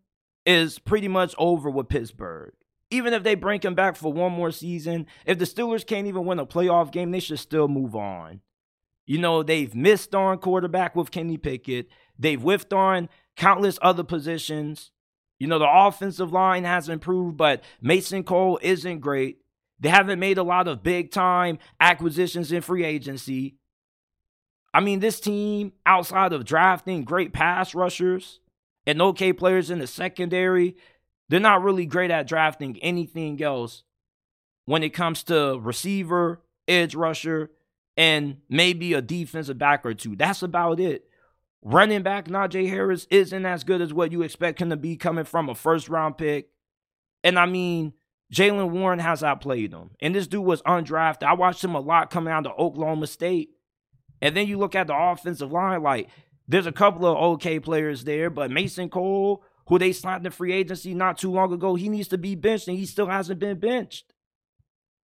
[0.46, 2.52] is pretty much over with Pittsburgh
[2.94, 6.24] even if they bring him back for one more season, if the Steelers can't even
[6.24, 8.40] win a playoff game, they should still move on.
[9.06, 11.88] You know, they've missed on quarterback with Kenny Pickett.
[12.18, 14.92] They've whiffed on countless other positions.
[15.40, 19.38] You know, the offensive line has improved, but Mason Cole isn't great.
[19.84, 23.56] They haven't made a lot of big time acquisitions in free agency.
[24.72, 28.40] I mean, this team, outside of drafting great pass rushers
[28.86, 30.78] and okay players in the secondary,
[31.28, 33.82] they're not really great at drafting anything else
[34.64, 37.50] when it comes to receiver, edge rusher,
[37.94, 40.16] and maybe a defensive back or two.
[40.16, 41.04] That's about it.
[41.60, 45.26] Running back Najee Harris isn't as good as what you expect him to be coming
[45.26, 46.48] from a first round pick.
[47.22, 47.92] And I mean,
[48.32, 49.90] Jaylen Warren has outplayed him.
[50.00, 51.24] And this dude was undrafted.
[51.24, 53.50] I watched him a lot coming out of Oklahoma State.
[54.20, 56.08] And then you look at the offensive line, like
[56.48, 60.52] there's a couple of okay players there, but Mason Cole, who they signed in free
[60.52, 63.58] agency not too long ago, he needs to be benched, and he still hasn't been
[63.58, 64.12] benched.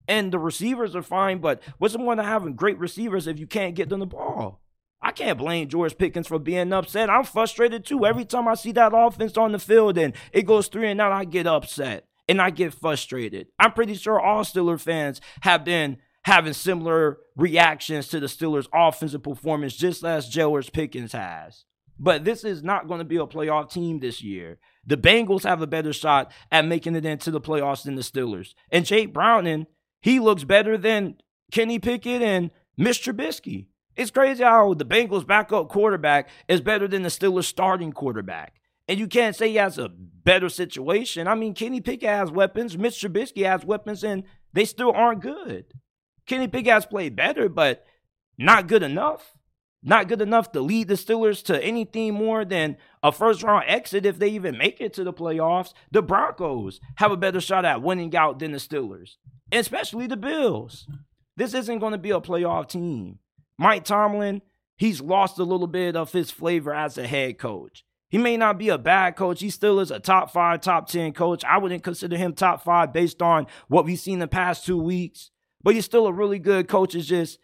[0.08, 3.46] And the receivers are fine, but what's the point of having great receivers if you
[3.46, 4.60] can't get them the ball?
[5.02, 7.08] I can't blame George Pickens for being upset.
[7.08, 8.04] I'm frustrated too.
[8.04, 11.12] Every time I see that offense on the field and it goes three and out,
[11.12, 13.48] I get upset and I get frustrated.
[13.58, 19.24] I'm pretty sure all Steeler fans have been having similar reactions to the Steelers' offensive
[19.24, 21.64] performance, just as George Pickens has.
[21.98, 24.58] But this is not going to be a playoff team this year.
[24.86, 28.54] The Bengals have a better shot at making it into the playoffs than the Steelers.
[28.70, 29.66] And Jake Browning,
[30.00, 31.16] he looks better than
[31.50, 33.66] Kenny Pickett and Mitch Trubisky.
[33.96, 38.59] It's crazy how the Bengals' backup quarterback is better than the Steelers' starting quarterback.
[38.90, 41.28] And you can't say he has a better situation.
[41.28, 45.66] I mean, Kenny Pickett has weapons, Mitch Trubisky has weapons, and they still aren't good.
[46.26, 47.86] Kenny Pickett has played better, but
[48.36, 49.36] not good enough
[49.82, 54.04] not good enough to lead the Steelers to anything more than a first round exit
[54.04, 55.72] if they even make it to the playoffs.
[55.90, 59.12] The Broncos have a better shot at winning out than the Steelers,
[59.50, 60.86] especially the Bills.
[61.36, 63.20] This isn't going to be a playoff team.
[63.58, 64.42] Mike Tomlin,
[64.76, 67.84] he's lost a little bit of his flavor as a head coach.
[68.10, 69.40] He may not be a bad coach.
[69.40, 71.44] He still is a top five, top 10 coach.
[71.44, 75.30] I wouldn't consider him top five based on what we've seen the past two weeks,
[75.62, 76.94] but he's still a really good coach.
[76.94, 77.38] It's just,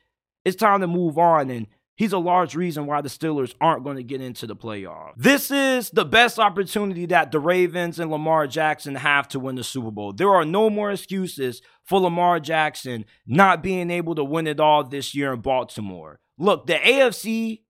[0.44, 1.50] it's time to move on.
[1.50, 5.14] And He's a large reason why the Steelers aren't going to get into the playoffs.
[5.16, 9.64] This is the best opportunity that the Ravens and Lamar Jackson have to win the
[9.64, 10.12] Super Bowl.
[10.12, 14.84] There are no more excuses for Lamar Jackson not being able to win it all
[14.84, 16.20] this year in Baltimore.
[16.36, 17.62] Look, the AFC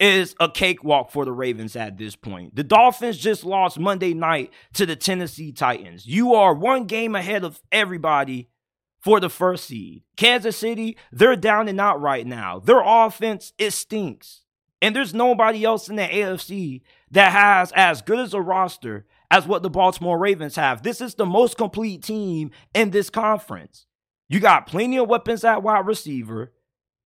[0.00, 2.54] is a cakewalk for the Ravens at this point.
[2.54, 6.06] The Dolphins just lost Monday night to the Tennessee Titans.
[6.06, 8.48] You are one game ahead of everybody
[9.00, 10.02] for the first seed.
[10.16, 12.58] Kansas City, they're down and out right now.
[12.58, 14.42] Their offense, it stinks.
[14.80, 19.46] And there's nobody else in the AFC that has as good as a roster as
[19.46, 20.82] what the Baltimore Ravens have.
[20.82, 23.86] This is the most complete team in this conference.
[24.28, 26.52] You got plenty of weapons at wide receiver.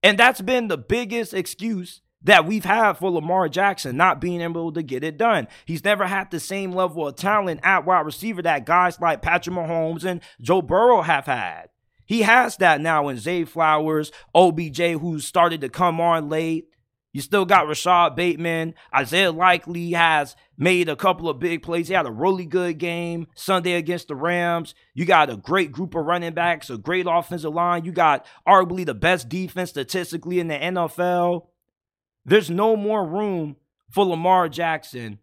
[0.03, 4.73] And that's been the biggest excuse that we've had for Lamar Jackson not being able
[4.73, 5.49] to get it done.
[5.65, 9.57] He's never had the same level of talent at wide receiver that guys like Patrick
[9.57, 11.69] Mahomes and Joe Burrow have had.
[12.05, 16.67] He has that now in Zay Flowers, OBJ, who started to come on late.
[17.13, 18.75] You still got Rashod Bateman.
[18.95, 21.89] Isaiah Likely has made a couple of big plays.
[21.89, 24.75] He had a really good game Sunday against the Rams.
[24.95, 27.85] You got a great group of running backs, a great offensive line.
[27.85, 31.49] You got arguably the best defense statistically in the NFL.
[32.25, 33.57] There's no more room
[33.91, 35.19] for Lamar Jackson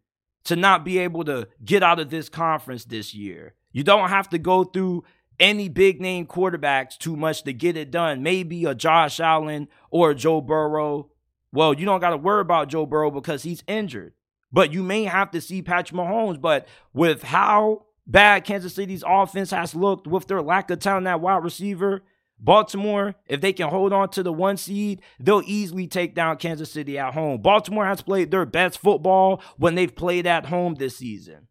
[0.46, 3.54] to not be able to get out of this conference this year.
[3.72, 5.04] You don't have to go through
[5.40, 8.24] any big name quarterbacks too much to get it done.
[8.24, 11.10] Maybe a Josh Allen or a Joe Burrow.
[11.52, 14.14] Well, you don't got to worry about Joe Burrow because he's injured.
[14.52, 16.42] But you may have to see Patrick Mahomes.
[16.42, 21.22] But with how bad Kansas City's offense has looked with their lack of talent at
[21.22, 22.02] wide receiver,
[22.40, 26.72] Baltimore, if they can hold on to the one seed, they'll easily take down Kansas
[26.72, 27.42] City at home.
[27.42, 31.48] Baltimore has played their best football when they've played at home this season.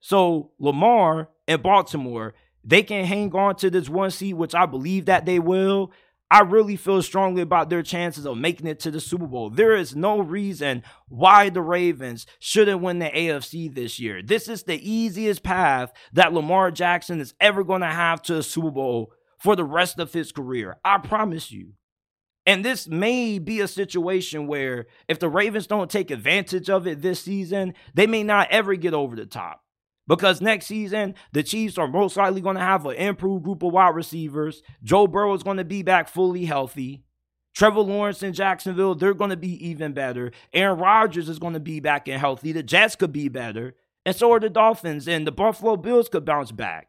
[0.00, 2.34] So Lamar and Baltimore,
[2.64, 5.92] they can hang on to this one seed, which I believe that they will.
[6.30, 9.48] I really feel strongly about their chances of making it to the Super Bowl.
[9.48, 14.22] There is no reason why the Ravens shouldn't win the AFC this year.
[14.22, 18.42] This is the easiest path that Lamar Jackson is ever going to have to a
[18.42, 20.78] Super Bowl for the rest of his career.
[20.84, 21.72] I promise you.
[22.46, 27.02] And this may be a situation where if the Ravens don't take advantage of it
[27.02, 29.62] this season, they may not ever get over the top.
[30.06, 33.74] Because next season, the Chiefs are most likely going to have an improved group of
[33.74, 34.62] wide receivers.
[34.82, 37.04] Joe Burrow is going to be back fully healthy.
[37.54, 40.32] Trevor Lawrence in Jacksonville, they're going to be even better.
[40.54, 42.52] Aaron Rodgers is going to be back and healthy.
[42.52, 43.74] The Jets could be better.
[44.06, 45.06] And so are the Dolphins.
[45.06, 46.88] And the Buffalo Bills could bounce back.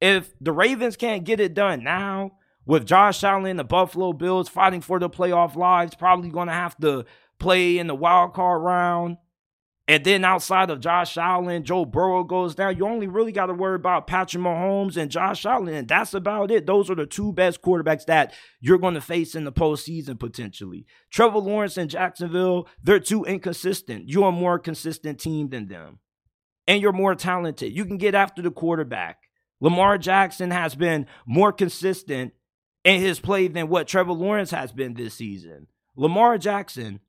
[0.00, 2.32] If the Ravens can't get it done now,
[2.66, 6.76] with Josh Allen the Buffalo Bills fighting for the playoff lives, probably going to have
[6.78, 7.04] to
[7.38, 9.16] play in the wild card round.
[9.88, 12.76] And then outside of Josh Allen, Joe Burrow goes down.
[12.76, 15.74] You only really got to worry about Patrick Mahomes and Josh Allen.
[15.74, 16.64] And that's about it.
[16.64, 20.86] Those are the two best quarterbacks that you're going to face in the postseason potentially.
[21.10, 24.08] Trevor Lawrence and Jacksonville, they're too inconsistent.
[24.08, 25.98] You're a more consistent team than them.
[26.68, 27.72] And you're more talented.
[27.72, 29.29] You can get after the quarterback.
[29.60, 32.32] Lamar Jackson has been more consistent
[32.84, 35.66] in his play than what Trevor Lawrence has been this season.
[35.96, 37.00] Lamar Jackson,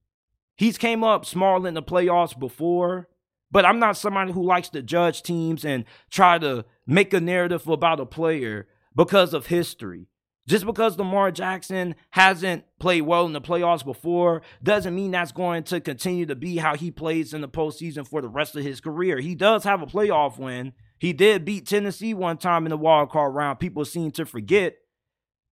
[0.55, 3.07] he's came up small in the playoffs before,
[3.49, 7.67] but I'm not somebody who likes to judge teams and try to make a narrative
[7.67, 10.07] about a player because of history.
[10.47, 15.63] Just because Lamar Jackson hasn't played well in the playoffs before doesn't mean that's going
[15.65, 18.81] to continue to be how he plays in the postseason for the rest of his
[18.81, 19.19] career.
[19.19, 23.09] He does have a playoff win, he did beat Tennessee one time in the wild
[23.09, 23.59] card round.
[23.59, 24.75] People seem to forget.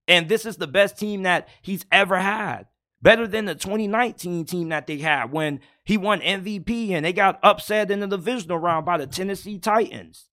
[0.07, 2.67] And this is the best team that he's ever had.
[3.01, 7.39] Better than the 2019 team that they had when he won MVP and they got
[7.41, 10.27] upset in the divisional round by the Tennessee Titans.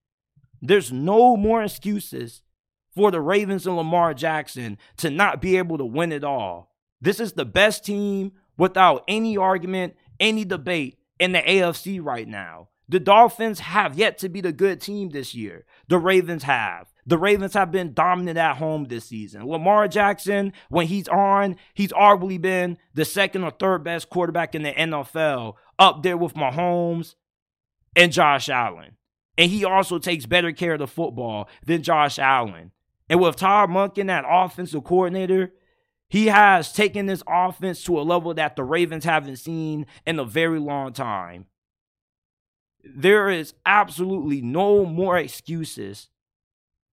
[0.60, 2.42] There's no more excuses
[2.94, 6.76] for the Ravens and Lamar Jackson to not be able to win it all.
[7.00, 12.68] This is the best team without any argument, any debate in the AFC right now.
[12.88, 15.64] The Dolphins have yet to be the good team this year.
[15.88, 16.92] The Ravens have.
[17.04, 19.46] The Ravens have been dominant at home this season.
[19.46, 24.62] Lamar Jackson, when he's on, he's arguably been the second or third best quarterback in
[24.62, 27.16] the NFL, up there with Mahomes
[27.96, 28.96] and Josh Allen.
[29.36, 32.70] And he also takes better care of the football than Josh Allen.
[33.08, 35.52] And with Todd Monken, that offensive coordinator,
[36.08, 40.24] he has taken this offense to a level that the Ravens haven't seen in a
[40.24, 41.46] very long time
[42.94, 46.08] there is absolutely no more excuses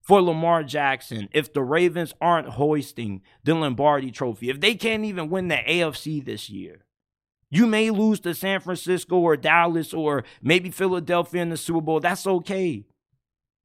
[0.01, 4.49] for Lamar Jackson if the Ravens aren't hoisting the Lombardi trophy.
[4.49, 6.85] If they can't even win the AFC this year,
[7.49, 11.99] you may lose to San Francisco or Dallas or maybe Philadelphia in the Super Bowl.
[11.99, 12.85] That's okay.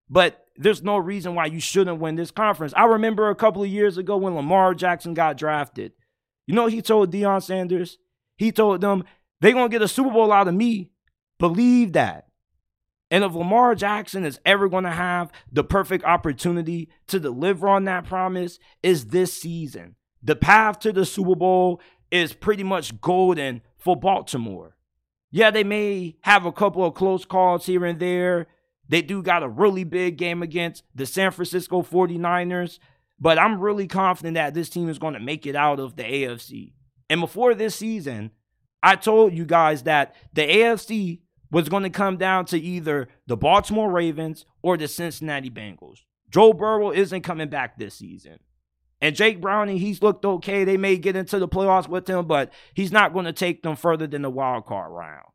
[0.08, 2.72] But there's no reason why you shouldn't win this conference.
[2.76, 5.92] I remember a couple of years ago when Lamar Jackson got drafted.
[6.46, 7.98] You know he told Deion Sanders?
[8.36, 9.04] He told them,
[9.40, 10.90] they're going to get a Super Bowl out of me
[11.38, 12.26] Believe that.
[13.10, 17.84] And if Lamar Jackson is ever going to have the perfect opportunity to deliver on
[17.84, 19.96] that promise, is this season.
[20.22, 21.80] The path to the Super Bowl
[22.10, 24.76] is pretty much golden for Baltimore.
[25.30, 28.46] Yeah, they may have a couple of close calls here and there.
[28.88, 32.78] They do got a really big game against the San Francisco 49ers,
[33.20, 36.04] but I'm really confident that this team is going to make it out of the
[36.04, 36.72] AFC.
[37.10, 38.30] And before this season,
[38.82, 41.20] I told you guys that the AFC
[41.50, 46.00] was going to come down to either the Baltimore Ravens or the Cincinnati Bengals.
[46.30, 48.38] Joe Burrow isn't coming back this season.
[49.00, 50.64] And Jake Browning, he's looked okay.
[50.64, 53.76] They may get into the playoffs with him, but he's not going to take them
[53.76, 55.26] further than the wild card round.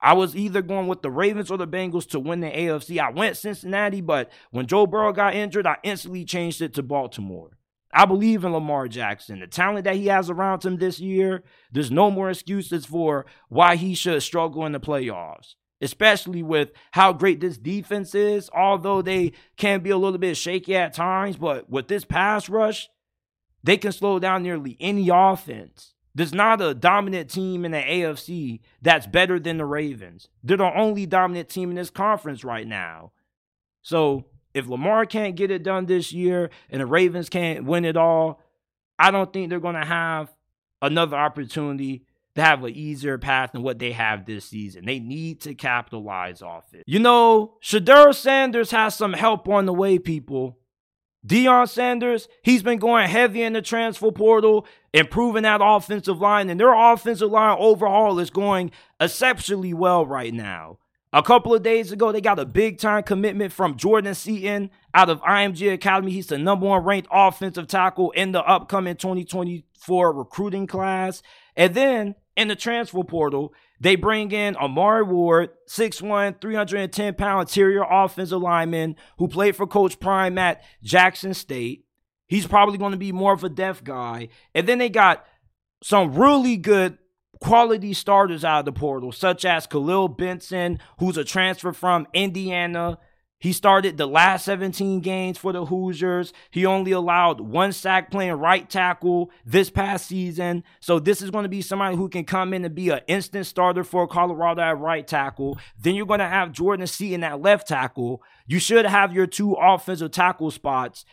[0.00, 2.98] I was either going with the Ravens or the Bengals to win the AFC.
[2.98, 7.58] I went Cincinnati, but when Joe Burrow got injured, I instantly changed it to Baltimore.
[7.96, 9.40] I believe in Lamar Jackson.
[9.40, 11.42] The talent that he has around him this year,
[11.72, 17.14] there's no more excuses for why he should struggle in the playoffs, especially with how
[17.14, 18.50] great this defense is.
[18.54, 22.90] Although they can be a little bit shaky at times, but with this pass rush,
[23.62, 25.94] they can slow down nearly any offense.
[26.14, 30.28] There's not a dominant team in the AFC that's better than the Ravens.
[30.44, 33.12] They're the only dominant team in this conference right now.
[33.80, 34.26] So
[34.56, 38.40] if Lamar can't get it done this year and the Ravens can't win it all,
[38.98, 40.32] I don't think they're going to have
[40.80, 44.86] another opportunity to have an easier path than what they have this season.
[44.86, 46.84] They need to capitalize off it.
[46.86, 50.58] You know, Shedeur Sanders has some help on the way, people.
[51.26, 56.58] Deion Sanders, he's been going heavy in the transfer portal, improving that offensive line, and
[56.58, 60.78] their offensive line overhaul is going exceptionally well right now.
[61.16, 65.08] A couple of days ago, they got a big time commitment from Jordan Seaton out
[65.08, 66.12] of IMG Academy.
[66.12, 71.22] He's the number one ranked offensive tackle in the upcoming 2024 recruiting class.
[71.56, 77.86] And then in the transfer portal, they bring in Amari Ward, 6'1, 310 pound interior
[77.90, 81.86] offensive lineman who played for Coach Prime at Jackson State.
[82.26, 84.28] He's probably going to be more of a depth guy.
[84.54, 85.24] And then they got
[85.82, 86.98] some really good
[87.40, 92.98] quality starters out of the portal, such as Kahlil Benson, who's a transfer from Indiana.
[93.38, 96.32] He started the last 17 games for the Hoosiers.
[96.50, 100.64] He only allowed one sack playing right tackle this past season.
[100.80, 103.44] So this is going to be somebody who can come in and be an instant
[103.46, 105.58] starter for Colorado at right tackle.
[105.78, 108.22] Then you're going to have Jordan Seaton at left tackle.
[108.46, 111.04] You should have your two offensive tackle spots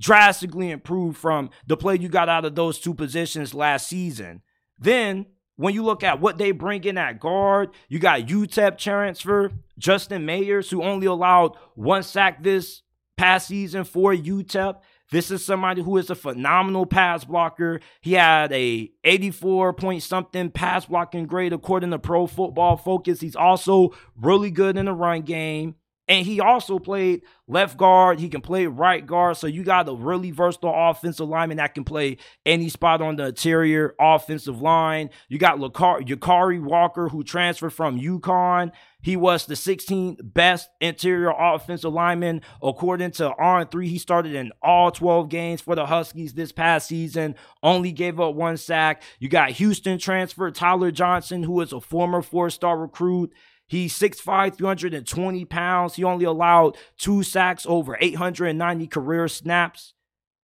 [0.00, 4.42] drastically improved from the play you got out of those two positions last season.
[4.78, 5.26] Then
[5.60, 10.24] when you look at what they bring in at guard, you got UTEP transfer, Justin
[10.26, 12.80] Mayers, who only allowed one sack this
[13.18, 14.76] past season for UTEP.
[15.10, 17.80] This is somebody who is a phenomenal pass blocker.
[18.00, 23.20] He had a 84 point something pass blocking grade according to Pro Football Focus.
[23.20, 25.74] He's also really good in the run game.
[26.10, 28.18] And he also played left guard.
[28.18, 29.36] He can play right guard.
[29.36, 33.28] So you got a really versatile offensive lineman that can play any spot on the
[33.28, 35.10] interior offensive line.
[35.28, 38.72] You got Yukari Walker, who transferred from UConn.
[39.02, 43.86] He was the 16th best interior offensive lineman according to On3.
[43.86, 48.34] He started in all 12 games for the Huskies this past season, only gave up
[48.34, 49.04] one sack.
[49.20, 53.32] You got Houston transfer Tyler Johnson, who is a former four star recruit.
[53.70, 55.94] He's 6'5, 320 pounds.
[55.94, 59.94] He only allowed two sacks over 890 career snaps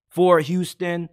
[0.07, 1.09] for Houston,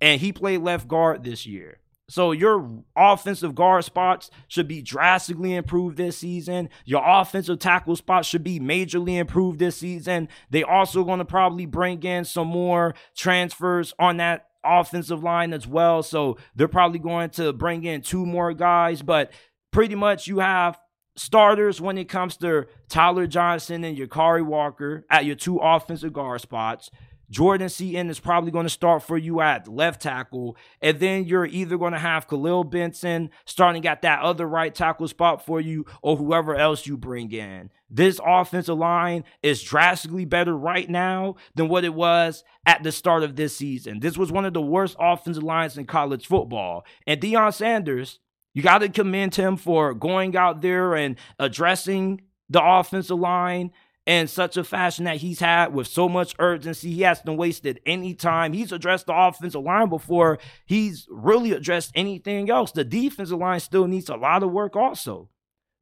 [0.00, 1.80] and he played left guard this year.
[2.08, 6.68] So your offensive guard spots should be drastically improved this season.
[6.84, 10.28] Your offensive tackle spots should be majorly improved this season.
[10.50, 15.66] They also going to probably bring in some more transfers on that offensive line as
[15.66, 16.04] well.
[16.04, 19.32] So they're probably going to bring in two more guys, but
[19.72, 20.78] pretty much you have
[21.18, 26.40] starters when it comes to Tyler Johnson and Yakari Walker at your two offensive guard
[26.40, 26.90] spots.
[27.30, 30.56] Jordan Seaton is probably going to start for you at left tackle.
[30.80, 35.08] And then you're either going to have Kahlil Benson starting at that other right tackle
[35.08, 37.70] spot for you or whoever else you bring in.
[37.90, 43.22] This offensive line is drastically better right now than what it was at the start
[43.22, 44.00] of this season.
[44.00, 46.86] This was one of the worst offensive lines in college football.
[47.06, 48.20] And Deion Sanders
[48.58, 53.70] you got to commend him for going out there and addressing the offensive line
[54.04, 56.90] in such a fashion that he's had with so much urgency.
[56.90, 58.52] He hasn't wasted any time.
[58.52, 62.72] He's addressed the offensive line before he's really addressed anything else.
[62.72, 65.28] The defensive line still needs a lot of work also.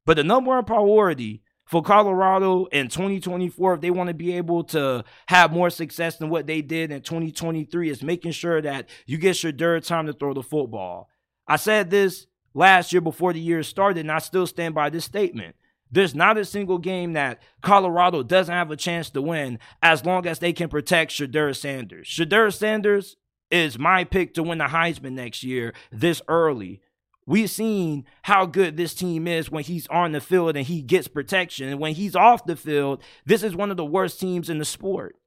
[0.05, 4.65] But the number one priority for Colorado in 2024, if they want to be able
[4.65, 9.17] to have more success than what they did in 2023, is making sure that you
[9.17, 11.09] get Shedeur time to throw the football.
[11.47, 15.05] I said this last year before the year started, and I still stand by this
[15.05, 15.55] statement.
[15.91, 20.25] There's not a single game that Colorado doesn't have a chance to win as long
[20.27, 22.07] as they can protect Shedeur Sanders.
[22.07, 23.15] Shedeur Sanders
[23.49, 26.81] is my pick to win the Heisman next year this early.
[27.25, 31.07] We've seen how good this team is when he's on the field and he gets
[31.07, 31.67] protection.
[31.67, 34.65] And when he's off the field, this is one of the worst teams in the
[34.65, 35.17] sport.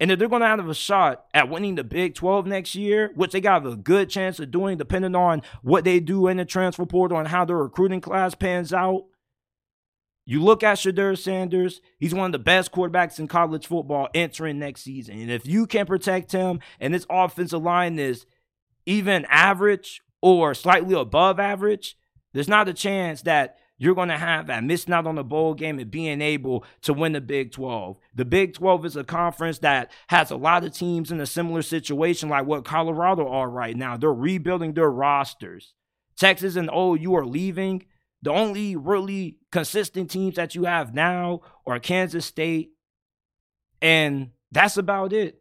[0.00, 3.12] And if they're going to have a shot at winning the Big 12 next year,
[3.14, 6.46] which they got a good chance of doing, depending on what they do in the
[6.46, 9.04] transfer portal and how their recruiting class pans out,
[10.26, 14.58] You look at Shedeur Sanders, he's one of the best quarterbacks in college football entering
[14.58, 15.20] next season.
[15.20, 18.26] And if you can protect him and this offensive line is
[18.86, 21.96] even average or slightly above average,
[22.32, 25.54] there's not a chance that you're going to have that missing out on the bowl
[25.54, 27.98] game and being able to win the Big 12.
[28.14, 31.62] The Big 12 is a conference that has a lot of teams in a similar
[31.62, 33.96] situation like what Colorado are right now.
[33.96, 35.72] They're rebuilding their rosters.
[36.14, 37.86] Texas and OU are leaving.
[38.20, 42.72] The only really consistent teams that you have now are Kansas State,
[43.80, 45.40] and that's about it.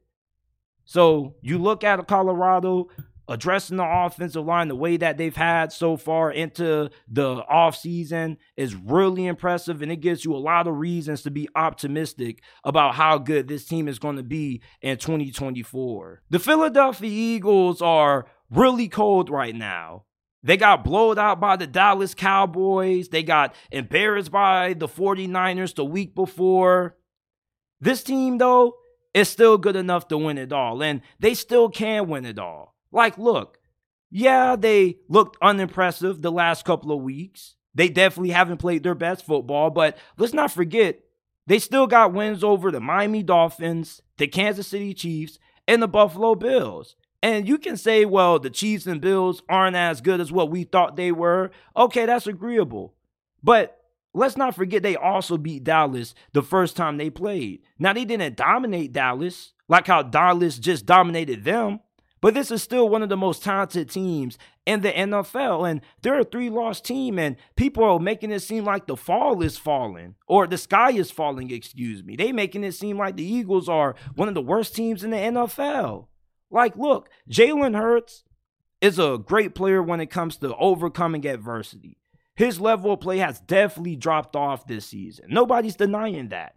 [0.86, 2.88] So you look at Colorado,
[3.30, 8.75] addressing the offensive line the way that they've had so far into the offseason is
[8.75, 13.17] really impressive and it gives you a lot of reasons to be optimistic about how
[13.19, 16.23] good this team is going to be in 2024.
[16.30, 20.05] The Philadelphia Eagles are really cold right now.
[20.41, 23.09] They got blowed out by the Dallas Cowboys.
[23.09, 26.95] They got embarrassed by the 49ers the week before.
[27.82, 28.75] This team, though,
[29.13, 32.75] is still good enough to win it all, and they still can win it all.
[32.92, 33.60] Like, look,
[34.10, 37.56] yeah, they looked unimpressive the last couple of weeks.
[37.76, 41.00] They definitely haven't played their best football, but let's not forget,
[41.46, 46.36] they still got wins over the Miami Dolphins, the Kansas City Chiefs, and the Buffalo
[46.36, 46.96] Bills.
[47.22, 50.64] And you can say, well, the Chiefs and Bills aren't as good as what we
[50.64, 51.52] thought they were.
[51.76, 52.96] Okay, that's agreeable.
[53.44, 53.78] But
[54.14, 57.62] let's not forget they also beat Dallas the first time they played.
[57.78, 61.82] Now, they didn't dominate Dallas like how Dallas just dominated them.
[62.22, 65.70] But this is still one of the most talented teams in the NFL.
[65.70, 69.41] And they're a three loss team, and people are making it seem like the fall
[69.41, 72.15] is falling or the sky is falling, excuse me.
[72.15, 75.17] They making it seem like the Eagles are one of the worst teams in the
[75.17, 76.07] NFL.
[76.51, 78.24] Like, look, Jalen Hurts
[78.82, 81.97] is a great player when it comes to overcoming adversity.
[82.36, 85.26] His level of play has definitely dropped off this season.
[85.30, 86.55] Nobody's denying that.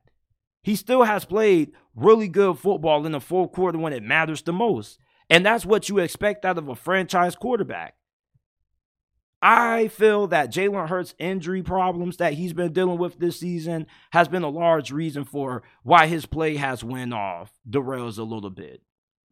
[0.62, 4.52] He still has played really good football in the fourth quarter when it matters the
[4.52, 4.98] most.
[5.30, 7.94] And that's what you expect out of a franchise quarterback.
[9.44, 14.28] I feel that Jalen Hurts' injury problems that he's been dealing with this season has
[14.28, 18.50] been a large reason for why his play has went off the rails a little
[18.50, 18.82] bit.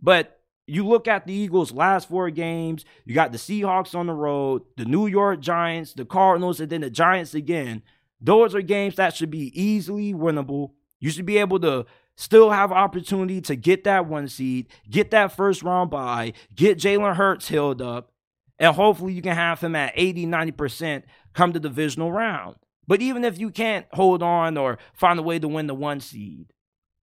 [0.03, 4.13] But you look at the Eagles' last four games, you got the Seahawks on the
[4.13, 7.83] road, the New York Giants, the Cardinals, and then the Giants again.
[8.21, 10.73] Those are games that should be easily winnable.
[10.99, 11.87] You should be able to
[12.21, 17.17] still have opportunity to get that one seed, get that first round bye, get Jalen
[17.17, 18.13] Hurts healed up,
[18.59, 22.57] and hopefully you can have him at 80, 90% come to divisional round.
[22.87, 26.01] But even if you can't hold on or find a way to win the one
[26.01, 26.53] seed,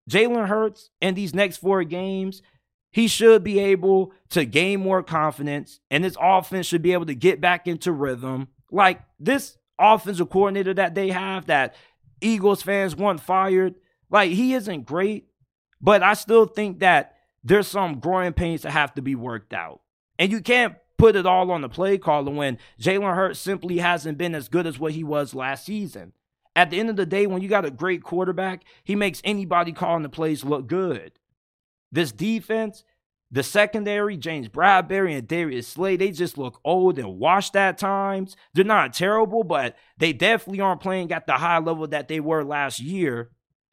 [0.07, 2.43] Jalen Hurts in these next four games,
[2.91, 7.15] he should be able to gain more confidence, and his offense should be able to
[7.15, 8.49] get back into rhythm.
[8.71, 11.73] Like this offensive coordinator that they have that
[12.21, 13.75] Eagles fans want fired,
[14.09, 15.27] like he isn't great,
[15.81, 19.81] but I still think that there's some growing pains that have to be worked out.
[20.19, 24.17] And you can't put it all on the play caller when Jalen Hurts simply hasn't
[24.17, 26.13] been as good as what he was last season.
[26.55, 29.71] At the end of the day, when you got a great quarterback, he makes anybody
[29.71, 31.11] calling the plays look good.
[31.91, 32.83] This defense,
[33.29, 38.35] the secondary, James Bradberry and Darius Slay, they just look old and washed at times.
[38.53, 42.43] They're not terrible, but they definitely aren't playing at the high level that they were
[42.43, 43.29] last year.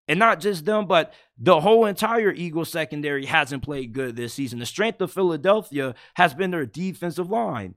[0.07, 4.59] And not just them, but the whole entire Eagles secondary hasn't played good this season.
[4.59, 7.75] The strength of Philadelphia has been their defensive line.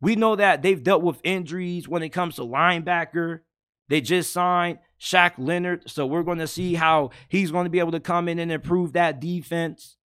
[0.00, 3.40] We know that they've dealt with injuries when it comes to linebacker.
[3.88, 7.80] They just signed Shaq Leonard, so we're going to see how he's going to be
[7.80, 9.96] able to come in and improve that defense.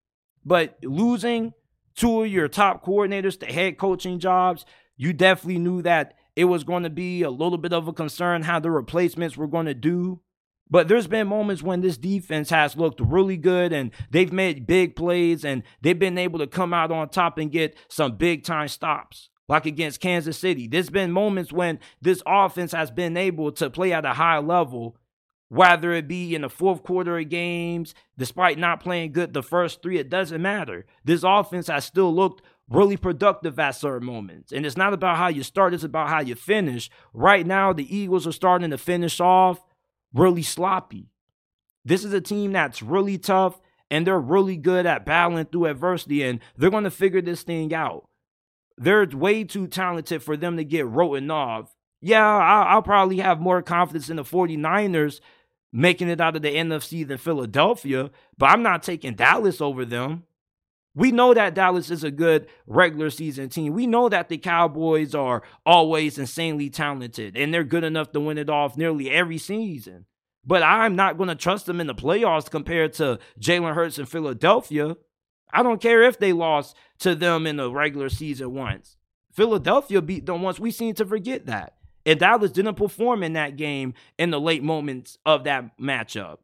[0.43, 1.53] But losing
[1.95, 4.65] two of your top coordinators to head coaching jobs,
[4.97, 8.43] you definitely knew that it was going to be a little bit of a concern
[8.43, 10.22] how the replacements were going to do.
[10.70, 14.95] But there's been moments when this defense has looked really good and they've made big
[14.95, 18.67] plays and they've been able to come out on top and get some big time
[18.67, 20.67] stops, like against Kansas City.
[20.67, 24.95] There's been moments when this offense has been able to play at a high level,
[25.47, 29.82] whether it be in the fourth quarter of games, despite not playing good the first
[29.82, 30.86] three, it doesn't matter.
[31.03, 34.51] This offense has still looked really productive at certain moments.
[34.51, 36.91] And it's not about how you start, it's about how you finish.
[37.11, 39.65] Right now, the Eagles are starting to finish off
[40.14, 41.07] really sloppy.
[41.86, 46.24] This is a team that's really tough and they're really good at battling through adversity
[46.24, 48.07] and they're going to figure this thing out.
[48.78, 51.76] They're way too talented for them to get written off.
[52.01, 55.20] Yeah, I'll, I'll probably have more confidence in the 49ers
[55.72, 60.24] making it out of the NFC than Philadelphia, but I'm not taking Dallas over them.
[60.96, 63.74] We know that Dallas is a good regular season team.
[63.74, 68.38] We know that the Cowboys are always insanely talented and they're good enough to win
[68.38, 70.06] it off nearly every season.
[70.46, 74.06] But I'm not going to trust them in the playoffs compared to Jalen Hurts in
[74.08, 74.98] Philadelphia.
[75.54, 78.98] I don't care if they lost to them in the regular season once.
[79.32, 80.60] Philadelphia beat them once.
[80.60, 81.76] We seem to forget that.
[82.06, 86.40] And Dallas didn't perform in that game in the late moments of that matchup.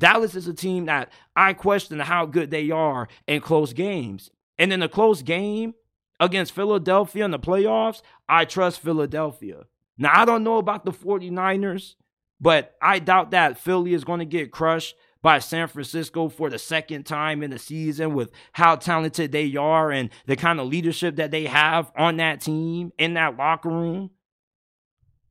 [0.00, 4.30] Dallas is a team that I question how good they are in close games.
[4.58, 5.74] And in a close game
[6.18, 9.64] against Philadelphia in the playoffs, I trust Philadelphia.
[9.96, 11.94] Now, I don't know about the 49ers,
[12.40, 16.58] but I doubt that Philly is going to get crushed by San Francisco for the
[16.58, 21.16] second time in the season with how talented they are and the kind of leadership
[21.16, 24.10] that they have on that team in that locker room.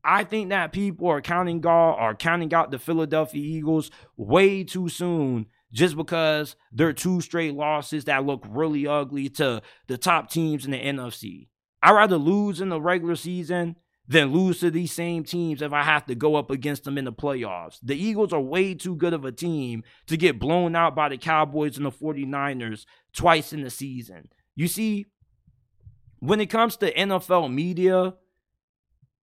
[0.04, 4.90] I think that people are counting out are counting out the Philadelphia Eagles way too
[4.90, 10.66] soon just because they're two straight losses that look really ugly to the top teams
[10.66, 11.48] in the NFC.
[11.82, 13.76] I'd rather lose in the regular season
[14.08, 17.06] than lose to these same teams if I have to go up against them in
[17.06, 17.78] the playoffs.
[17.84, 21.18] The Eagles are way too good of a team to get blown out by the
[21.18, 24.30] Cowboys and the 49ers twice in the season.
[24.56, 25.06] You see,
[26.18, 28.16] when it comes to NFL media,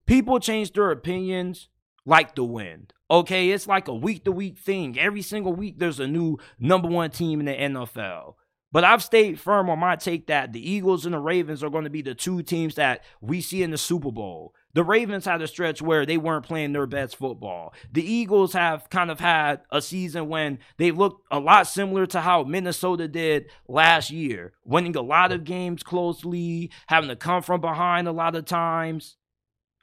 [0.06, 1.70] people change their opinions
[2.06, 2.94] like the wind.
[3.10, 4.98] Okay, it's like a week to week thing.
[5.00, 8.36] Every single week, there's a new number one team in the NFL.
[8.72, 11.86] But I've stayed firm on my take that the Eagles and the Ravens are going
[11.86, 14.54] to be the two teams that we see in the Super Bowl.
[14.74, 17.74] The Ravens had a stretch where they weren't playing their best football.
[17.90, 22.20] The Eagles have kind of had a season when they looked a lot similar to
[22.20, 27.62] how Minnesota did last year, winning a lot of games closely, having to come from
[27.62, 29.16] behind a lot of times.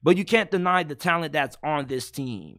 [0.03, 2.59] But you can't deny the talent that's on this team.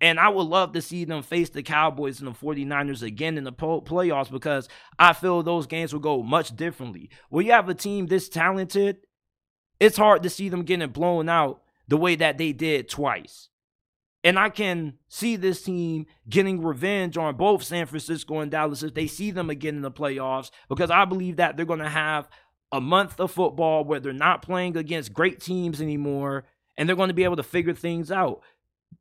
[0.00, 3.44] And I would love to see them face the Cowboys and the 49ers again in
[3.44, 4.68] the playoffs because
[4.98, 7.10] I feel those games will go much differently.
[7.30, 8.98] When you have a team this talented,
[9.80, 13.48] it's hard to see them getting blown out the way that they did twice.
[14.22, 18.94] And I can see this team getting revenge on both San Francisco and Dallas if
[18.94, 22.28] they see them again in the playoffs because I believe that they're going to have
[22.72, 26.44] a month of football where they're not playing against great teams anymore
[26.76, 28.40] and they're going to be able to figure things out.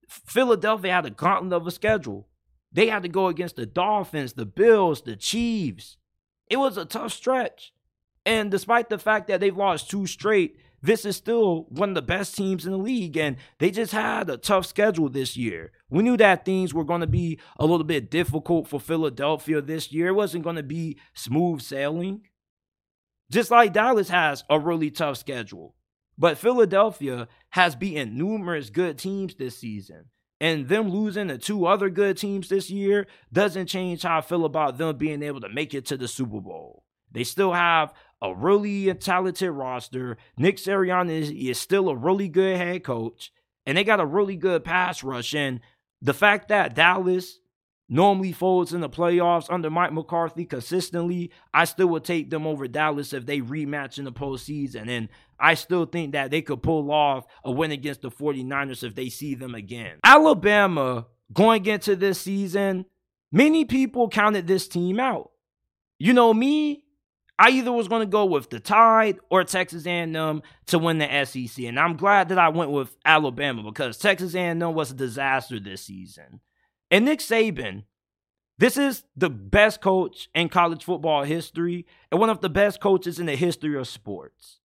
[0.07, 2.27] Philadelphia had a gauntlet of a schedule.
[2.71, 5.97] They had to go against the Dolphins, the Bills, the Chiefs.
[6.49, 7.73] It was a tough stretch.
[8.25, 12.01] And despite the fact that they've lost two straight, this is still one of the
[12.01, 15.71] best teams in the league, and they just had a tough schedule this year.
[15.89, 19.93] We knew that things were going to be a little bit difficult for Philadelphia this
[19.93, 20.07] year.
[20.07, 22.23] It wasn't going to be smooth sailing.
[23.31, 25.73] Just like Dallas has a really tough schedule.
[26.23, 30.05] But Philadelphia has beaten numerous good teams this season.
[30.39, 34.45] And them losing to two other good teams this year doesn't change how I feel
[34.45, 36.85] about them being able to make it to the Super Bowl.
[37.11, 40.15] They still have a really talented roster.
[40.37, 43.33] Nick Sirianni is, is still a really good head coach,
[43.65, 45.35] and they got a really good pass rush.
[45.35, 45.59] And
[46.01, 47.39] the fact that Dallas
[47.89, 52.67] normally folds in the playoffs under Mike McCarthy consistently, I still would take them over
[52.67, 54.89] Dallas if they rematch in the postseason.
[54.89, 55.09] And
[55.39, 59.09] I still think that they could pull off a win against the 49ers if they
[59.09, 59.99] see them again.
[60.03, 62.85] Alabama going into this season,
[63.31, 65.31] many people counted this team out.
[65.99, 66.83] You know me,
[67.37, 71.25] I either was going to go with the Tide or Texas A&M to win the
[71.25, 75.59] SEC, and I'm glad that I went with Alabama because Texas A&M was a disaster
[75.59, 76.39] this season.
[76.93, 77.85] And Nick Saban,
[78.59, 83.17] this is the best coach in college football history and one of the best coaches
[83.17, 84.59] in the history of sports.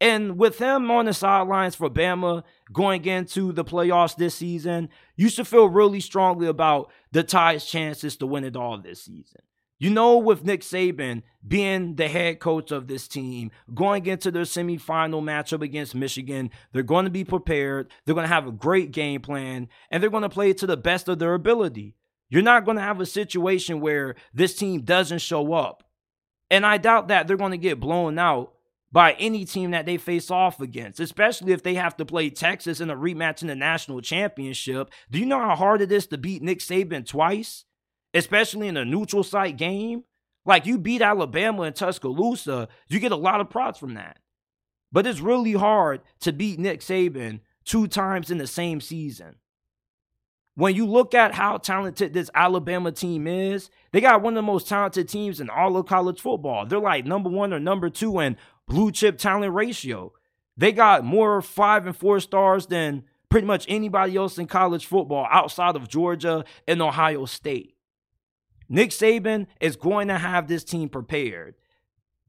[0.00, 5.28] And with him on the sidelines for Bama going into the playoffs this season, you
[5.28, 9.42] should feel really strongly about the Tide's chances to win it all this season.
[9.80, 14.42] You know, with Nick Saban being the head coach of this team, going into their
[14.42, 17.92] semifinal matchup against Michigan, they're going to be prepared.
[18.04, 20.76] They're going to have a great game plan, and they're going to play to the
[20.76, 21.94] best of their ability.
[22.28, 25.84] You're not going to have a situation where this team doesn't show up.
[26.50, 28.54] And I doubt that they're going to get blown out
[28.90, 32.80] by any team that they face off against, especially if they have to play Texas
[32.80, 34.90] in a rematch in the national championship.
[35.10, 37.64] Do you know how hard it is to beat Nick Saban twice?
[38.14, 40.04] Especially in a neutral site game.
[40.44, 44.18] Like you beat Alabama in Tuscaloosa, you get a lot of props from that.
[44.90, 49.36] But it's really hard to beat Nick Saban two times in the same season.
[50.54, 54.42] When you look at how talented this Alabama team is, they got one of the
[54.42, 56.66] most talented teams in all of college football.
[56.66, 58.36] They're like number one or number two in
[58.66, 60.12] blue chip talent ratio.
[60.56, 65.28] They got more five and four stars than pretty much anybody else in college football
[65.30, 67.76] outside of Georgia and Ohio State.
[68.68, 71.54] Nick Saban is going to have this team prepared.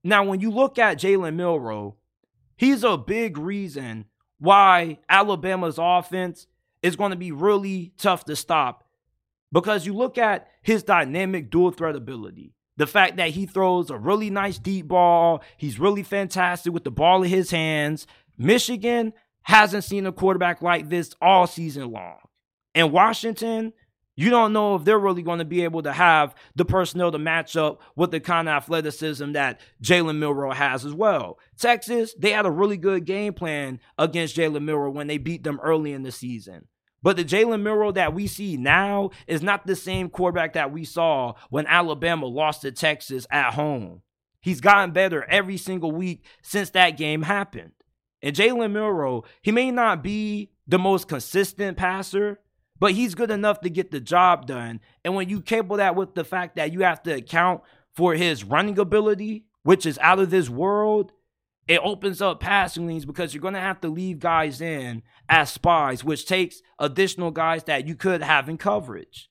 [0.04, 1.98] Now, when you look at Jalen Milroe,
[2.56, 4.06] he's a big reason
[4.40, 6.48] why Alabama's offense
[6.82, 8.88] is going to be really tough to stop
[9.52, 12.54] because you look at his dynamic dual threat ability.
[12.78, 16.92] The fact that he throws a really nice deep ball, he's really fantastic with the
[16.92, 18.08] ball in his hands.
[18.38, 19.12] Michigan
[19.42, 22.20] hasn't seen a quarterback like this all season long.
[22.74, 23.74] And Washington,
[24.20, 27.18] you don't know if they're really going to be able to have the personnel to
[27.18, 31.40] match up with the kind of athleticism that Jalen Milroe has as well.
[31.58, 35.58] Texas, they had a really good game plan against Jalen Milroe when they beat them
[35.64, 36.68] early in the season.
[37.02, 40.84] But the Jalen Milroe that we see now is not the same quarterback that we
[40.84, 44.02] saw when Alabama lost to Texas at home.
[44.42, 47.72] He's gotten better every single week since that game happened.
[48.22, 52.42] And Jalen Milroe, he may not be the most consistent passer,
[52.80, 54.80] but he's good enough to get the job done.
[55.04, 57.62] And when you couple that with the fact that you have to account
[57.94, 61.12] for his running ability, which is out of this world,
[61.68, 65.52] it opens up passing lanes because you're going to have to leave guys in as
[65.52, 69.30] spies, which takes additional guys that you could have in coverage.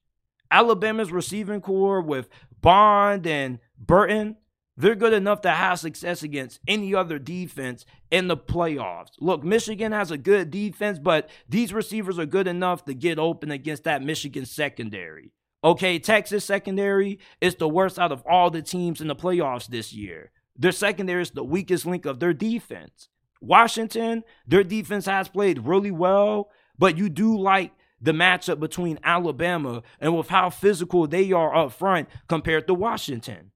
[0.50, 2.28] Alabama's receiving corps with
[2.60, 4.36] Bond and Burton,
[4.78, 9.10] they're good enough to have success against any other defense in the playoffs.
[9.20, 13.50] Look, Michigan has a good defense, but these receivers are good enough to get open
[13.50, 15.32] against that Michigan secondary.
[15.64, 19.92] Okay, Texas secondary is the worst out of all the teams in the playoffs this
[19.92, 20.30] year.
[20.56, 23.08] Their secondary is the weakest link of their defense.
[23.40, 29.82] Washington, their defense has played really well, but you do like the matchup between Alabama
[30.00, 33.50] and with how physical they are up front compared to Washington.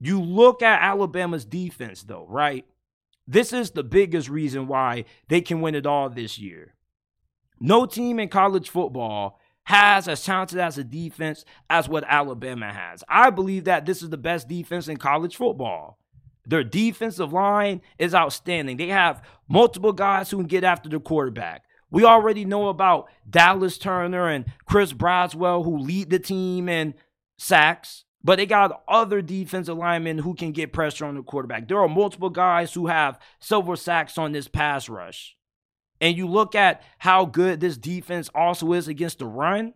[0.00, 2.64] You look at Alabama's defense, though, right?
[3.26, 6.74] This is the biggest reason why they can win it all this year.
[7.60, 13.04] No team in college football has as talented as a defense as what Alabama has.
[13.08, 15.98] I believe that this is the best defense in college football.
[16.46, 18.78] Their defensive line is outstanding.
[18.78, 21.64] They have multiple guys who can get after the quarterback.
[21.90, 26.94] We already know about Dallas Turner and Chris Braswell, who lead the team in
[27.36, 28.04] sacks.
[28.22, 31.68] But they got other defensive linemen who can get pressure on the quarterback.
[31.68, 35.36] There are multiple guys who have silver sacks on this pass rush.
[36.00, 39.74] And you look at how good this defense also is against the run.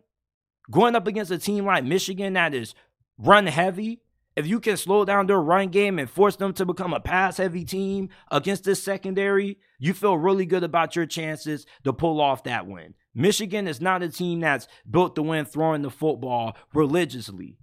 [0.70, 2.74] Going up against a team like Michigan that is
[3.18, 4.00] run heavy,
[4.36, 7.36] if you can slow down their run game and force them to become a pass
[7.36, 12.44] heavy team against this secondary, you feel really good about your chances to pull off
[12.44, 12.94] that win.
[13.14, 17.58] Michigan is not a team that's built to win throwing the football religiously.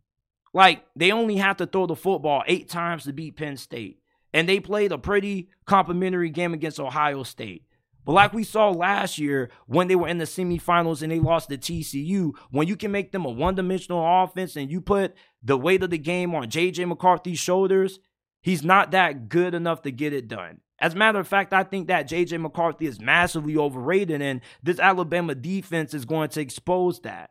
[0.53, 3.99] Like they only have to throw the football eight times to beat Penn State.
[4.33, 7.65] And they played a pretty complimentary game against Ohio State.
[8.05, 11.49] But like we saw last year when they were in the semifinals and they lost
[11.49, 15.83] to TCU, when you can make them a one-dimensional offense and you put the weight
[15.83, 17.99] of the game on JJ McCarthy's shoulders,
[18.41, 20.61] he's not that good enough to get it done.
[20.79, 24.79] As a matter of fact, I think that JJ McCarthy is massively overrated, and this
[24.79, 27.29] Alabama defense is going to expose that.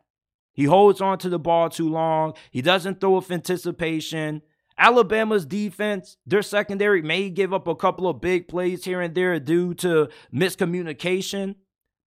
[0.53, 2.33] He holds on to the ball too long.
[2.51, 4.41] He doesn't throw with anticipation.
[4.77, 9.39] Alabama's defense, their secondary may give up a couple of big plays here and there
[9.39, 11.55] due to miscommunication,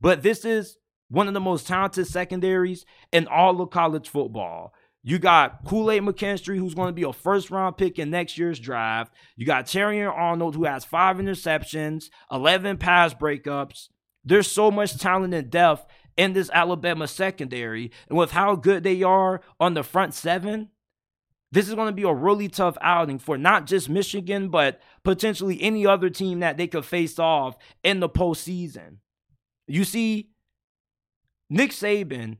[0.01, 0.79] but this is
[1.09, 4.75] one of the most talented secondaries in all of college football.
[5.07, 8.39] You got Kool Aid McKinstry, who's going to be a first round pick in next
[8.39, 9.13] year's draft.
[9.37, 13.89] You got Terrion Arnold, who has five interceptions, 11 pass breakups.
[14.25, 15.87] There's so much talent and depth
[16.17, 17.91] in this Alabama secondary.
[18.09, 20.71] And with how good they are on the front seven,
[21.53, 25.63] this is going to be a really tough outing for not just Michigan, but potentially
[25.63, 28.97] any other team that they could face off in the postseason.
[29.69, 30.31] You see,
[31.49, 32.39] Nick Saban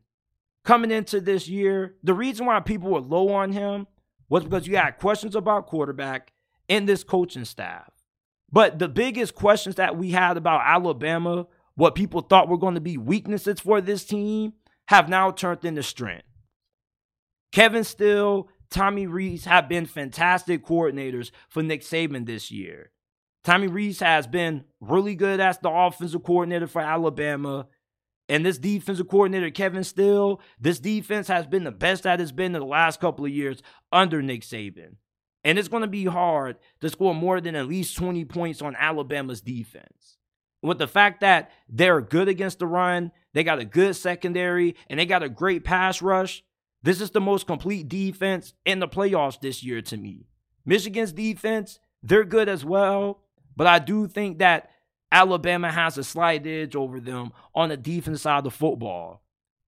[0.65, 3.87] coming into this year, the reason why people were low on him
[4.29, 6.33] was because you had questions about quarterback
[6.69, 7.93] and this coaching staff.
[8.51, 11.47] But the biggest questions that we had about Alabama
[11.77, 14.55] what people thought were going to be weaknesses for this team
[14.89, 16.27] have now turned into strength.
[17.53, 22.91] Kevin Steele, Tommy Rees have been fantastic coordinators for Nick Saban this year.
[23.45, 27.67] Tommy Rees has been really good as the offensive coordinator for Alabama.
[28.29, 32.55] And this defensive coordinator, Kevin Steele, this defense has been the best that it's been
[32.55, 33.63] in the last couple of years
[33.93, 34.97] under Nick Saban.
[35.45, 38.75] And it's going to be hard to score more than at least 20 points on
[38.77, 40.17] Alabama's defense
[40.65, 44.99] with the fact that they're good against the run, they got a good secondary, and
[44.99, 46.43] they got a great pass rush,
[46.83, 50.27] this is the most complete defense in the playoffs this year to me.
[50.65, 53.21] Michigan's defense, they're good as well,
[53.57, 54.71] but I do think that
[55.13, 59.23] Alabama has a slight edge over them on the defense side of the football.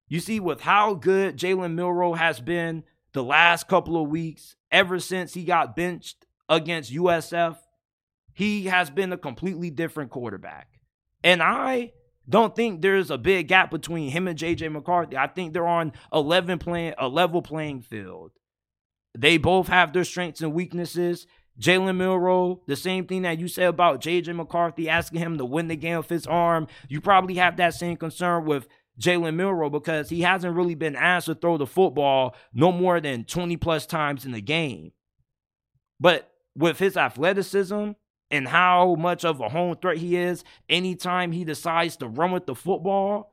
[0.09, 4.99] You see, with how good Jalen Milroe has been the last couple of weeks, ever
[4.99, 7.59] since he got benched against USF,
[8.33, 10.76] he has been a completely different quarterback.
[11.27, 11.91] And I
[12.29, 15.17] don't think there's a big gap between him and JJ McCarthy.
[15.17, 18.31] I think they're on 11 playing a level playing field.
[19.19, 21.27] They both have their strengths and weaknesses.
[21.61, 25.67] Jalen Milroe, the same thing that you said about JJ McCarthy asking him to win
[25.67, 26.69] the game with his arm.
[26.89, 28.69] You probably have that same concern with
[29.01, 33.25] Jalen Milroe because he hasn't really been asked to throw the football no more than
[33.25, 34.93] 20 plus times in the game.
[35.99, 37.95] But with his athleticism
[38.31, 42.47] and how much of a home threat he is, anytime he decides to run with
[42.47, 43.33] the football,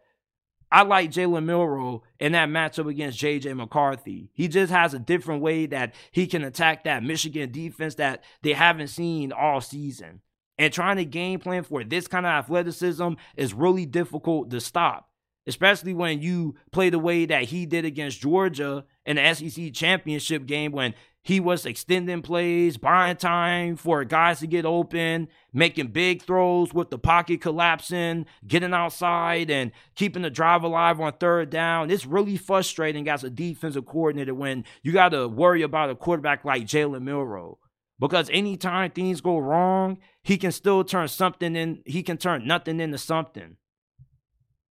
[0.73, 4.31] I like Jalen Milroe in that matchup against JJ McCarthy.
[4.33, 8.53] He just has a different way that he can attack that Michigan defense that they
[8.53, 10.21] haven't seen all season.
[10.57, 15.09] And trying to game plan for this kind of athleticism is really difficult to stop,
[15.45, 20.47] especially when you play the way that he did against Georgia in the SEC championship
[20.47, 26.21] game when he was extending plays, buying time for guys to get open, making big
[26.21, 31.89] throws with the pocket collapsing, getting outside and keeping the drive alive on third down.
[31.89, 36.43] It's really frustrating as a defensive coordinator when you got to worry about a quarterback
[36.43, 37.57] like Jalen Milroe.
[37.99, 42.81] Because anytime things go wrong, he can still turn something in, he can turn nothing
[42.81, 43.55] into something.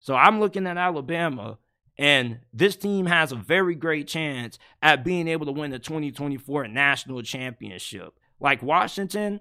[0.01, 1.59] So I'm looking at Alabama
[1.99, 6.69] and this team has a very great chance at being able to win the 2024
[6.69, 8.19] national championship.
[8.41, 9.41] Like Washington,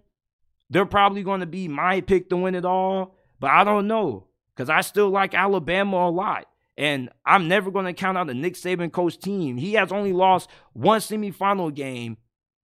[0.70, 4.28] they're probably going to be my pick to win it all, but I don't know
[4.56, 6.48] because I still like Alabama a lot.
[6.78, 9.58] And I'm never going to count out the Nick Saban coach team.
[9.58, 12.18] He has only lost one semifinal game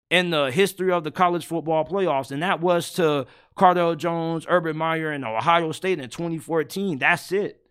[0.09, 3.25] in the history of the college football playoffs, and that was to
[3.57, 6.99] Cardale Jones, Urban Meyer, and Ohio State in 2014.
[6.99, 7.66] That's it.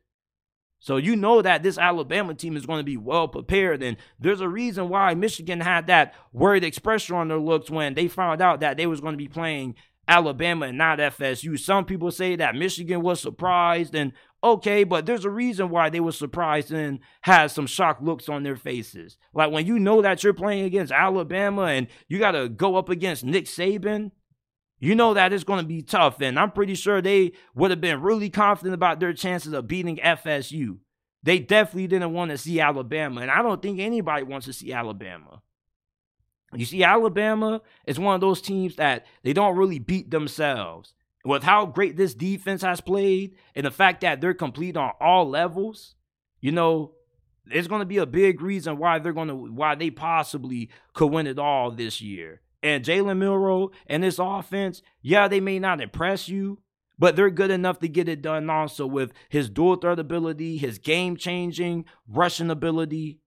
[0.78, 3.82] So you know that this Alabama team is going to be well prepared.
[3.82, 8.08] And there's a reason why Michigan had that worried expression on their looks when they
[8.08, 9.74] found out that they was going to be playing
[10.08, 11.58] Alabama and not FSU.
[11.58, 14.12] Some people say that Michigan was surprised and
[14.44, 18.42] okay, but there's a reason why they were surprised and had some shocked looks on
[18.44, 19.16] their faces.
[19.34, 22.88] Like when you know that you're playing against Alabama and you got to go up
[22.88, 24.12] against Nick Saban,
[24.78, 26.20] you know that it's going to be tough.
[26.20, 29.96] And I'm pretty sure they would have been really confident about their chances of beating
[29.96, 30.78] FSU.
[31.22, 33.20] They definitely didn't want to see Alabama.
[33.20, 35.42] And I don't think anybody wants to see Alabama.
[36.54, 40.94] You see, Alabama is one of those teams that they don't really beat themselves.
[41.24, 45.28] With how great this defense has played and the fact that they're complete on all
[45.28, 45.96] levels,
[46.40, 46.92] you know,
[47.50, 51.08] it's going to be a big reason why they're going to why they possibly could
[51.08, 52.42] win it all this year.
[52.66, 56.58] And Jalen Milroe and this offense, yeah, they may not impress you,
[56.98, 60.78] but they're good enough to get it done also with his dual threat ability, his
[60.78, 63.20] game changing rushing ability,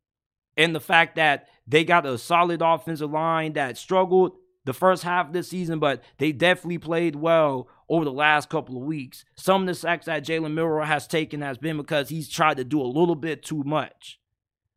[0.58, 4.34] and the fact that they got a solid offensive line that struggled
[4.66, 8.76] the first half of this season, but they definitely played well over the last couple
[8.76, 9.24] of weeks.
[9.38, 12.66] Some of the sacks that Jalen Milroe has taken has been because he's tried to
[12.66, 14.19] do a little bit too much.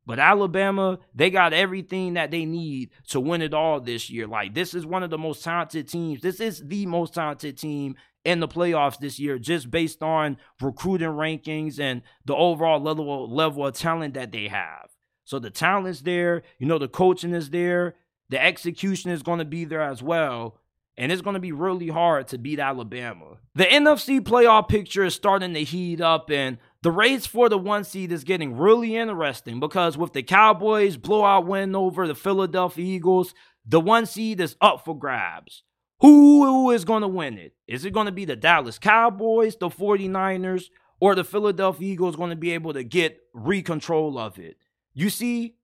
[0.05, 4.27] But Alabama, they got everything that they need to win it all this year.
[4.27, 6.23] Like, this is one of the most talented teams.
[6.23, 7.95] This is the most talented team
[8.25, 13.67] in the playoffs this year, just based on recruiting rankings and the overall level, level
[13.67, 14.91] of talent that they have.
[15.25, 17.95] So the talent's there, you know, the coaching is there,
[18.29, 20.59] the execution is going to be there as well.
[20.97, 23.39] And it's going to be really hard to beat Alabama.
[23.55, 27.85] The NFC playoff picture is starting to heat up, and the race for the one
[27.85, 33.35] seed is getting really interesting because with the Cowboys' blowout win over the Philadelphia Eagles,
[33.65, 35.63] the one seed is up for grabs.
[36.01, 37.55] Who is going to win it?
[37.69, 40.65] Is it going to be the Dallas Cowboys, the 49ers,
[41.01, 44.57] or the Philadelphia Eagles going to be able to get recontrol of it?
[44.95, 45.55] You see,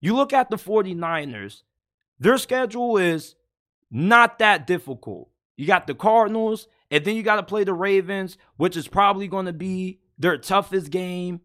[0.00, 1.62] you look at the 49ers,
[2.18, 3.34] their schedule is
[3.92, 5.28] not that difficult.
[5.56, 9.28] You got the Cardinals, and then you got to play the Ravens, which is probably
[9.28, 11.42] going to be their toughest game.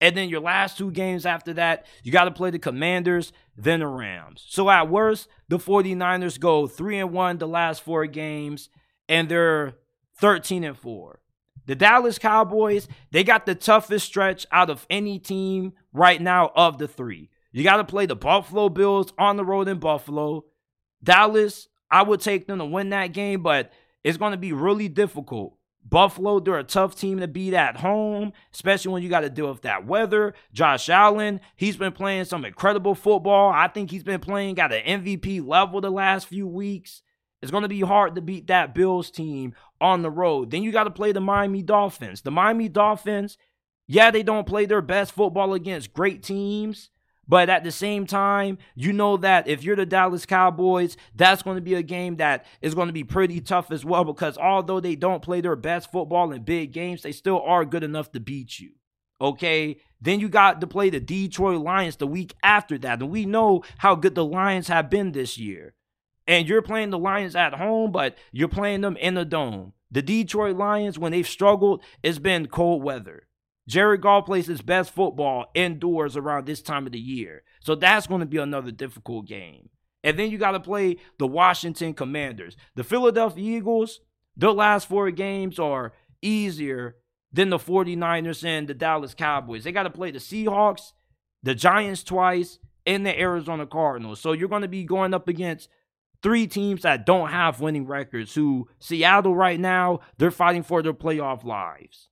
[0.00, 3.80] And then your last two games after that, you got to play the Commanders, then
[3.80, 4.44] the Rams.
[4.48, 8.70] So at worst, the 49ers go 3 and 1 the last 4 games
[9.10, 9.74] and they're
[10.16, 11.20] 13 and 4.
[11.66, 16.78] The Dallas Cowboys, they got the toughest stretch out of any team right now of
[16.78, 17.28] the 3.
[17.52, 20.44] You got to play the Buffalo Bills on the road in Buffalo.
[21.02, 23.72] Dallas, I would take them to win that game, but
[24.04, 25.56] it's going to be really difficult
[25.88, 29.48] Buffalo, they're a tough team to beat at home, especially when you got to deal
[29.48, 30.34] with that weather.
[30.52, 33.50] Josh Allen, he's been playing some incredible football.
[33.50, 37.02] I think he's been playing at an MVP level the last few weeks.
[37.40, 40.50] It's going to be hard to beat that Bills team on the road.
[40.50, 42.20] Then you got to play the Miami Dolphins.
[42.20, 43.38] The Miami Dolphins,
[43.86, 46.90] yeah, they don't play their best football against great teams,
[47.30, 51.54] But at the same time, you know that if you're the Dallas Cowboys, that's going
[51.54, 54.80] to be a game that is going to be pretty tough as well because although
[54.80, 58.18] they don't play their best football in big games, they still are good enough to
[58.20, 58.70] beat you.
[59.20, 59.76] Okay.
[60.00, 63.00] Then you got to play the Detroit Lions the week after that.
[63.00, 65.74] And we know how good the Lions have been this year.
[66.26, 69.74] And you're playing the Lions at home, but you're playing them in the dome.
[69.88, 73.28] The Detroit Lions, when they've struggled, it's been cold weather.
[73.70, 77.44] Jared Goff plays his best football indoors around this time of the year.
[77.60, 79.68] So that's going to be another difficult game.
[80.02, 82.56] And then you got to play the Washington Commanders.
[82.74, 84.00] The Philadelphia Eagles,
[84.36, 86.96] their last four games are easier
[87.32, 89.62] than the 49ers and the Dallas Cowboys.
[89.62, 90.90] They got to play the Seahawks,
[91.44, 94.18] the Giants twice, and the Arizona Cardinals.
[94.18, 95.68] So you're going to be going up against
[96.24, 100.92] three teams that don't have winning records who Seattle right now, they're fighting for their
[100.92, 102.09] playoff lives.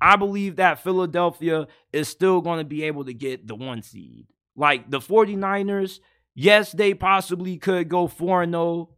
[0.00, 4.26] I believe that Philadelphia is still going to be able to get the one seed.
[4.56, 6.00] Like the 49ers,
[6.34, 8.90] yes, they possibly could go 4 0,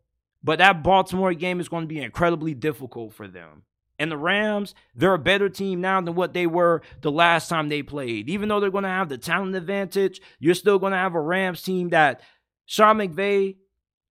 [0.43, 3.63] but that Baltimore game is going to be incredibly difficult for them.
[3.99, 7.69] And the Rams, they're a better team now than what they were the last time
[7.69, 8.31] they played.
[8.31, 11.21] Even though they're going to have the talent advantage, you're still going to have a
[11.21, 12.23] Rams team that
[12.65, 13.57] Sean McVay,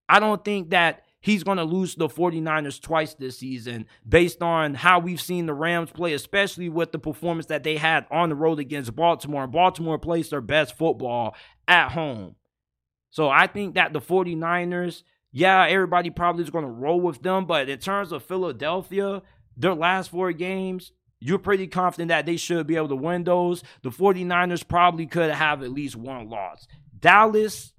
[0.07, 4.73] I don't think that he's going to lose the 49ers twice this season based on
[4.73, 8.35] how we've seen the Rams play, especially with the performance that they had on the
[8.35, 9.43] road against Baltimore.
[9.43, 11.35] And Baltimore plays their best football
[11.67, 12.35] at home.
[13.09, 17.45] So I think that the 49ers, yeah, everybody probably is going to roll with them.
[17.45, 19.21] But in terms of Philadelphia,
[19.57, 23.63] their last four games, you're pretty confident that they should be able to win those.
[23.83, 26.67] The 49ers probably could have at least one loss.
[26.97, 27.73] Dallas,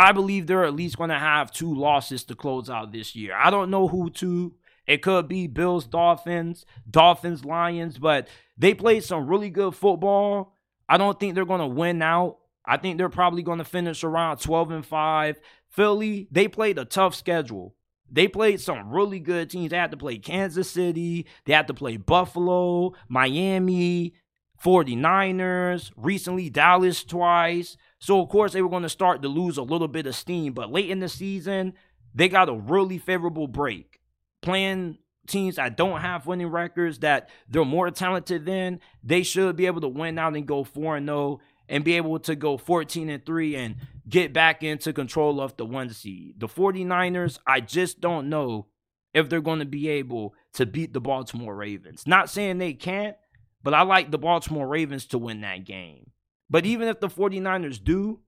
[0.00, 3.34] I believe they're at least going to have two losses to close out this year.
[3.36, 4.54] I don't know who to.
[4.86, 8.26] It could be Bills, Dolphins, Dolphins, Lions, but
[8.56, 10.56] they played some really good football.
[10.88, 12.38] I don't think they're going to win out.
[12.64, 15.38] I think they're probably going to finish around 12 and 5.
[15.68, 17.74] Philly, they played a tough schedule.
[18.10, 19.70] They played some really good teams.
[19.70, 24.14] They had to play Kansas City, they had to play Buffalo, Miami,
[24.62, 27.76] 49ers, recently Dallas twice.
[27.98, 30.52] So, of course, they were going to start to lose a little bit of steam.
[30.52, 31.74] But late in the season,
[32.14, 34.00] they got a really favorable break.
[34.42, 39.66] Playing teams that don't have winning records, that they're more talented than, they should be
[39.66, 43.08] able to win out and go 4 and 0 and be able to go 14
[43.08, 43.76] and 3 and
[44.08, 46.40] get back into control of the one seed.
[46.40, 48.66] The 49ers, I just don't know
[49.14, 52.06] if they're going to be able to beat the Baltimore Ravens.
[52.06, 53.16] Not saying they can't,
[53.62, 56.10] but I like the Baltimore Ravens to win that game.
[56.48, 58.20] But even if the 49ers do,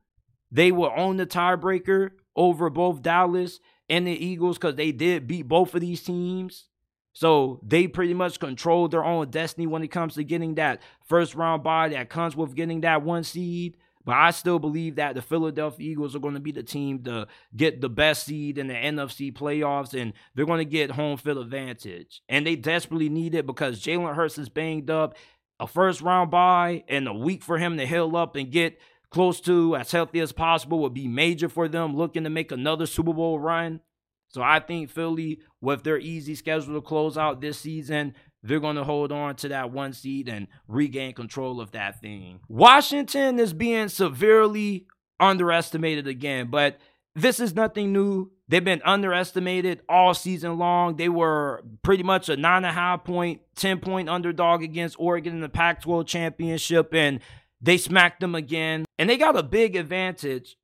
[0.50, 3.58] they will own the tiebreaker over both Dallas
[3.88, 6.66] and the Eagles because they did beat both of these teams.
[7.12, 11.34] So they pretty much control their own destiny when it comes to getting that first
[11.34, 13.76] round bye that comes with getting that one seed.
[14.04, 17.26] But I still believe that the Philadelphia Eagles are going to be the team to
[17.54, 21.38] get the best seed in the NFC playoffs, and they're going to get home field
[21.38, 22.22] advantage.
[22.28, 25.16] And they desperately need it because Jalen Hurts is banged up
[25.60, 28.80] a first round bye and a week for him to heal up and get
[29.10, 32.86] close to as healthy as possible would be major for them looking to make another
[32.86, 33.80] Super Bowl run.
[34.28, 38.76] So I think Philly, with their easy schedule to close out this season, they're going
[38.76, 42.40] to hold on to that one seed and regain control of that thing.
[42.48, 44.86] Washington is being severely
[45.20, 46.78] underestimated again, but
[47.14, 48.30] this is nothing new.
[48.48, 50.96] They've been underestimated all season long.
[50.96, 55.34] They were pretty much a nine and a half point, 10 point underdog against Oregon
[55.34, 57.20] in the Pac 12 championship, and
[57.60, 58.84] they smacked them again.
[58.98, 60.56] And they got a big advantage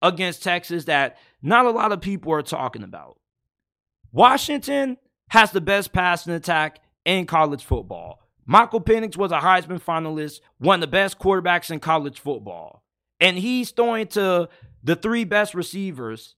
[0.00, 3.18] against Texas that not a lot of people are talking about.
[4.12, 4.96] Washington
[5.30, 8.20] has the best passing attack in college football.
[8.44, 12.82] Michael Penix was a Heisman finalist, one of the best quarterbacks in college football.
[13.18, 14.50] And he's throwing to
[14.82, 16.34] the three best receivers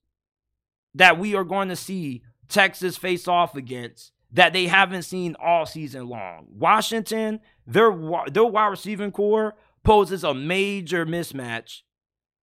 [0.95, 5.66] that we are going to see Texas face off against that they haven't seen all
[5.66, 6.47] season long.
[6.51, 7.91] Washington, their
[8.31, 11.81] their wide receiving corps poses a major mismatch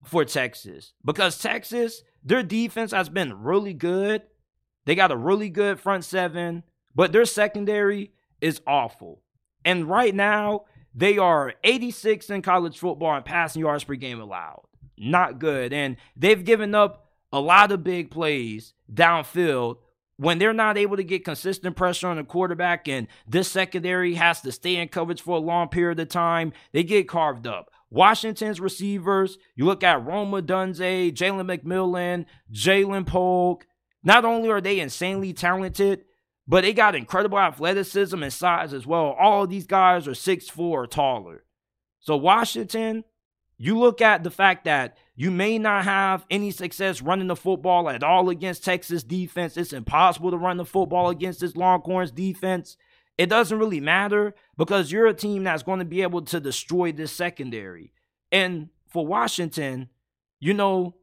[0.03, 4.23] for Texas because Texas, their defense has been really good.
[4.85, 6.63] They got a really good front seven,
[6.95, 9.21] but their secondary is awful.
[9.65, 14.63] And right now, they are 86 in college football and passing yards per game allowed
[14.97, 15.73] not good.
[15.73, 19.77] And they've given up a lot of big plays downfield
[20.17, 24.41] when they're not able to get consistent pressure on the quarterback and this secondary has
[24.41, 27.71] to stay in coverage for a long period of time, they get carved up.
[27.89, 33.65] Washington's receivers, you look at Rome Odunze, Jalen McMillan, Ja'Lynn Polk.
[34.03, 36.05] Not only are they insanely talented,
[36.47, 39.15] but they got incredible athleticism and size as well.
[39.19, 41.45] All these guys are six four or taller.
[41.99, 43.05] So Washington,
[43.57, 47.89] You look at the fact that you may not have any success running the football
[47.89, 49.55] at all against Texas defense.
[49.55, 52.77] It's impossible to run the football against this Longhorns defense.
[53.17, 56.91] It doesn't really matter because you're a team that's going to be able to destroy
[56.91, 57.93] this secondary.
[58.31, 59.89] And for Washington,
[60.39, 60.95] you know,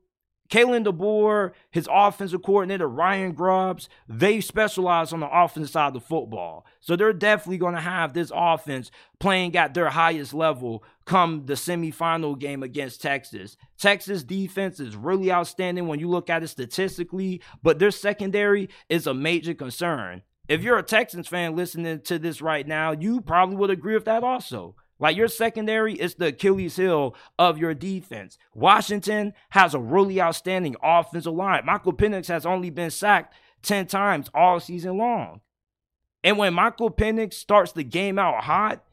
[0.51, 6.01] Kalen DeBoer, his offensive coordinator, Ryan Grubbs, they specialize on the offensive side of the
[6.01, 6.67] football.
[6.81, 8.91] So they're definitely going to have this offense
[9.21, 13.57] playing at their highest level come the semifinal game against Texas.
[13.79, 19.07] Texas defense is really outstanding when you look at it statistically, but their secondary is
[19.07, 20.23] a major concern.
[20.49, 24.07] If you're a Texans fan listening to this right now, you probably would agree with
[24.07, 24.75] that also.
[25.01, 28.39] Like your secondary is the Achilles heel of your defense.
[28.55, 31.65] Washington has a really outstanding offensive line.
[31.65, 35.41] Michael Penix has only been sacked 10 times all season long.
[36.23, 38.85] And when Michael Penix starts the game out hot,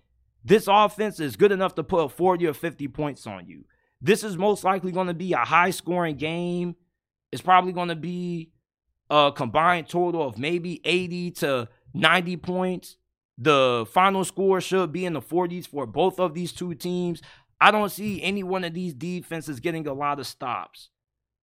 [0.45, 3.65] this offense is good enough to put 40 or 50 points on you.
[4.01, 6.77] This is most likely going to be a high scoring game.
[7.33, 8.51] It's probably going to be
[9.09, 12.95] a combined total of maybe 80 to 90 points.
[13.37, 17.21] The final score should be in the 40s for both of these two teams.
[17.61, 20.89] I don't see any one of these defenses getting a lot of stops.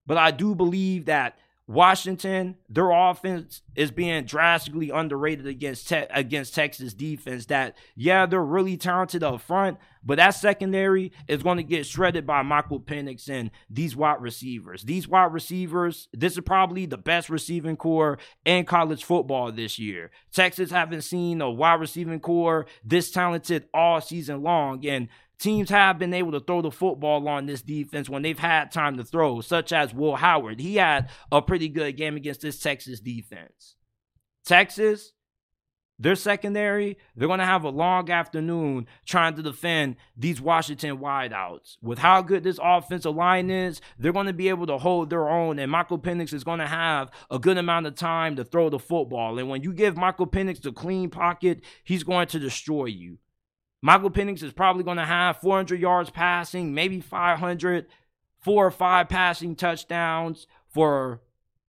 [0.07, 6.55] But I do believe that Washington, their offense is being drastically underrated against te- against
[6.55, 7.47] Texas defense.
[7.47, 12.27] That yeah, they're really talented up front, but that secondary is going to get shredded
[12.27, 14.83] by Michael Penix and these wide receivers.
[14.83, 20.11] These wide receivers, this is probably the best receiving corps in college football this year.
[20.33, 25.09] Texas haven't seen a wide receiving corps this talented all season long, and
[25.39, 28.97] Teams have been able to throw the football on this defense when they've had time
[28.97, 30.61] to throw, such as Will Howard.
[30.61, 33.77] He had a pretty good game against this Texas defense.
[34.45, 35.13] Texas,
[35.99, 41.77] their secondary, they're going to have a long afternoon trying to defend these Washington wideouts.
[41.83, 45.29] With how good this offensive line is, they're going to be able to hold their
[45.29, 48.71] own, and Michael Penix is going to have a good amount of time to throw
[48.71, 49.39] the football.
[49.39, 53.19] And when you give Michael Penix the clean pocket, he's going to destroy you.
[53.85, 57.85] Michael Penix is probably going to have 400 yards passing, maybe 500,
[58.41, 61.21] four or five passing touchdowns for,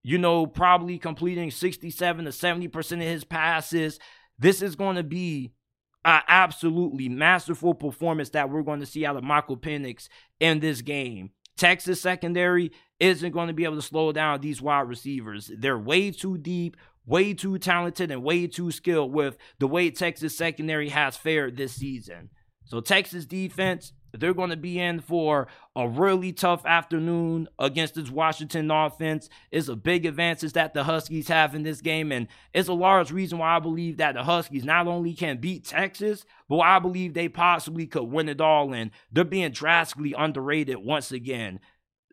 [0.02, 3.98] you know, probably completing 67 to 70% of his passes.
[4.38, 5.52] This is going to be
[6.06, 10.08] an absolutely masterful performance that we're going to see out of Michael Penix
[10.40, 11.32] in this game.
[11.58, 15.50] Texas secondary isn't going to be able to slow down these wide receivers.
[15.54, 20.36] They're way too deep, way too talented and way too skilled with the way Texas
[20.36, 22.30] secondary has fared this season.
[22.64, 25.46] So Texas defense, they're going to be in for
[25.76, 29.28] a really tough afternoon against this Washington offense.
[29.52, 33.12] It's a big advantage that the Huskies have in this game, and it's a large
[33.12, 37.14] reason why I believe that the Huskies not only can beat Texas, but I believe
[37.14, 41.60] they possibly could win it all, and they're being drastically underrated once again.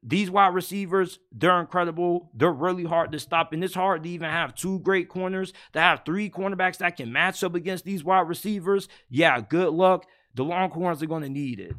[0.05, 2.29] These wide receivers, they're incredible.
[2.33, 3.53] They're really hard to stop.
[3.53, 7.13] And it's hard to even have two great corners, to have three cornerbacks that can
[7.13, 8.89] match up against these wide receivers.
[9.09, 10.05] Yeah, good luck.
[10.35, 11.73] The Longhorns are going to need it.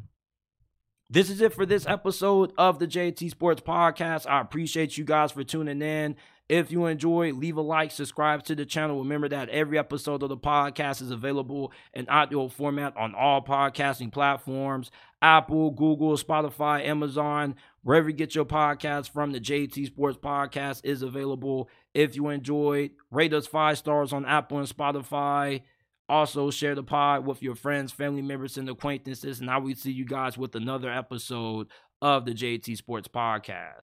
[1.10, 4.28] This is it for this episode of the JT Sports Podcast.
[4.28, 6.16] I appreciate you guys for tuning in.
[6.48, 8.98] If you enjoy, leave a like, subscribe to the channel.
[8.98, 14.12] Remember that every episode of the podcast is available in audio format on all podcasting
[14.12, 14.90] platforms
[15.22, 17.54] Apple, Google, Spotify, Amazon,
[17.84, 19.30] wherever you get your podcast from.
[19.30, 21.68] The JT Sports Podcast is available.
[21.94, 25.62] If you enjoyed, rate us five stars on Apple and Spotify.
[26.08, 29.40] Also, share the pod with your friends, family members, and acquaintances.
[29.40, 31.68] And I will see you guys with another episode
[32.02, 33.82] of the JT Sports Podcast.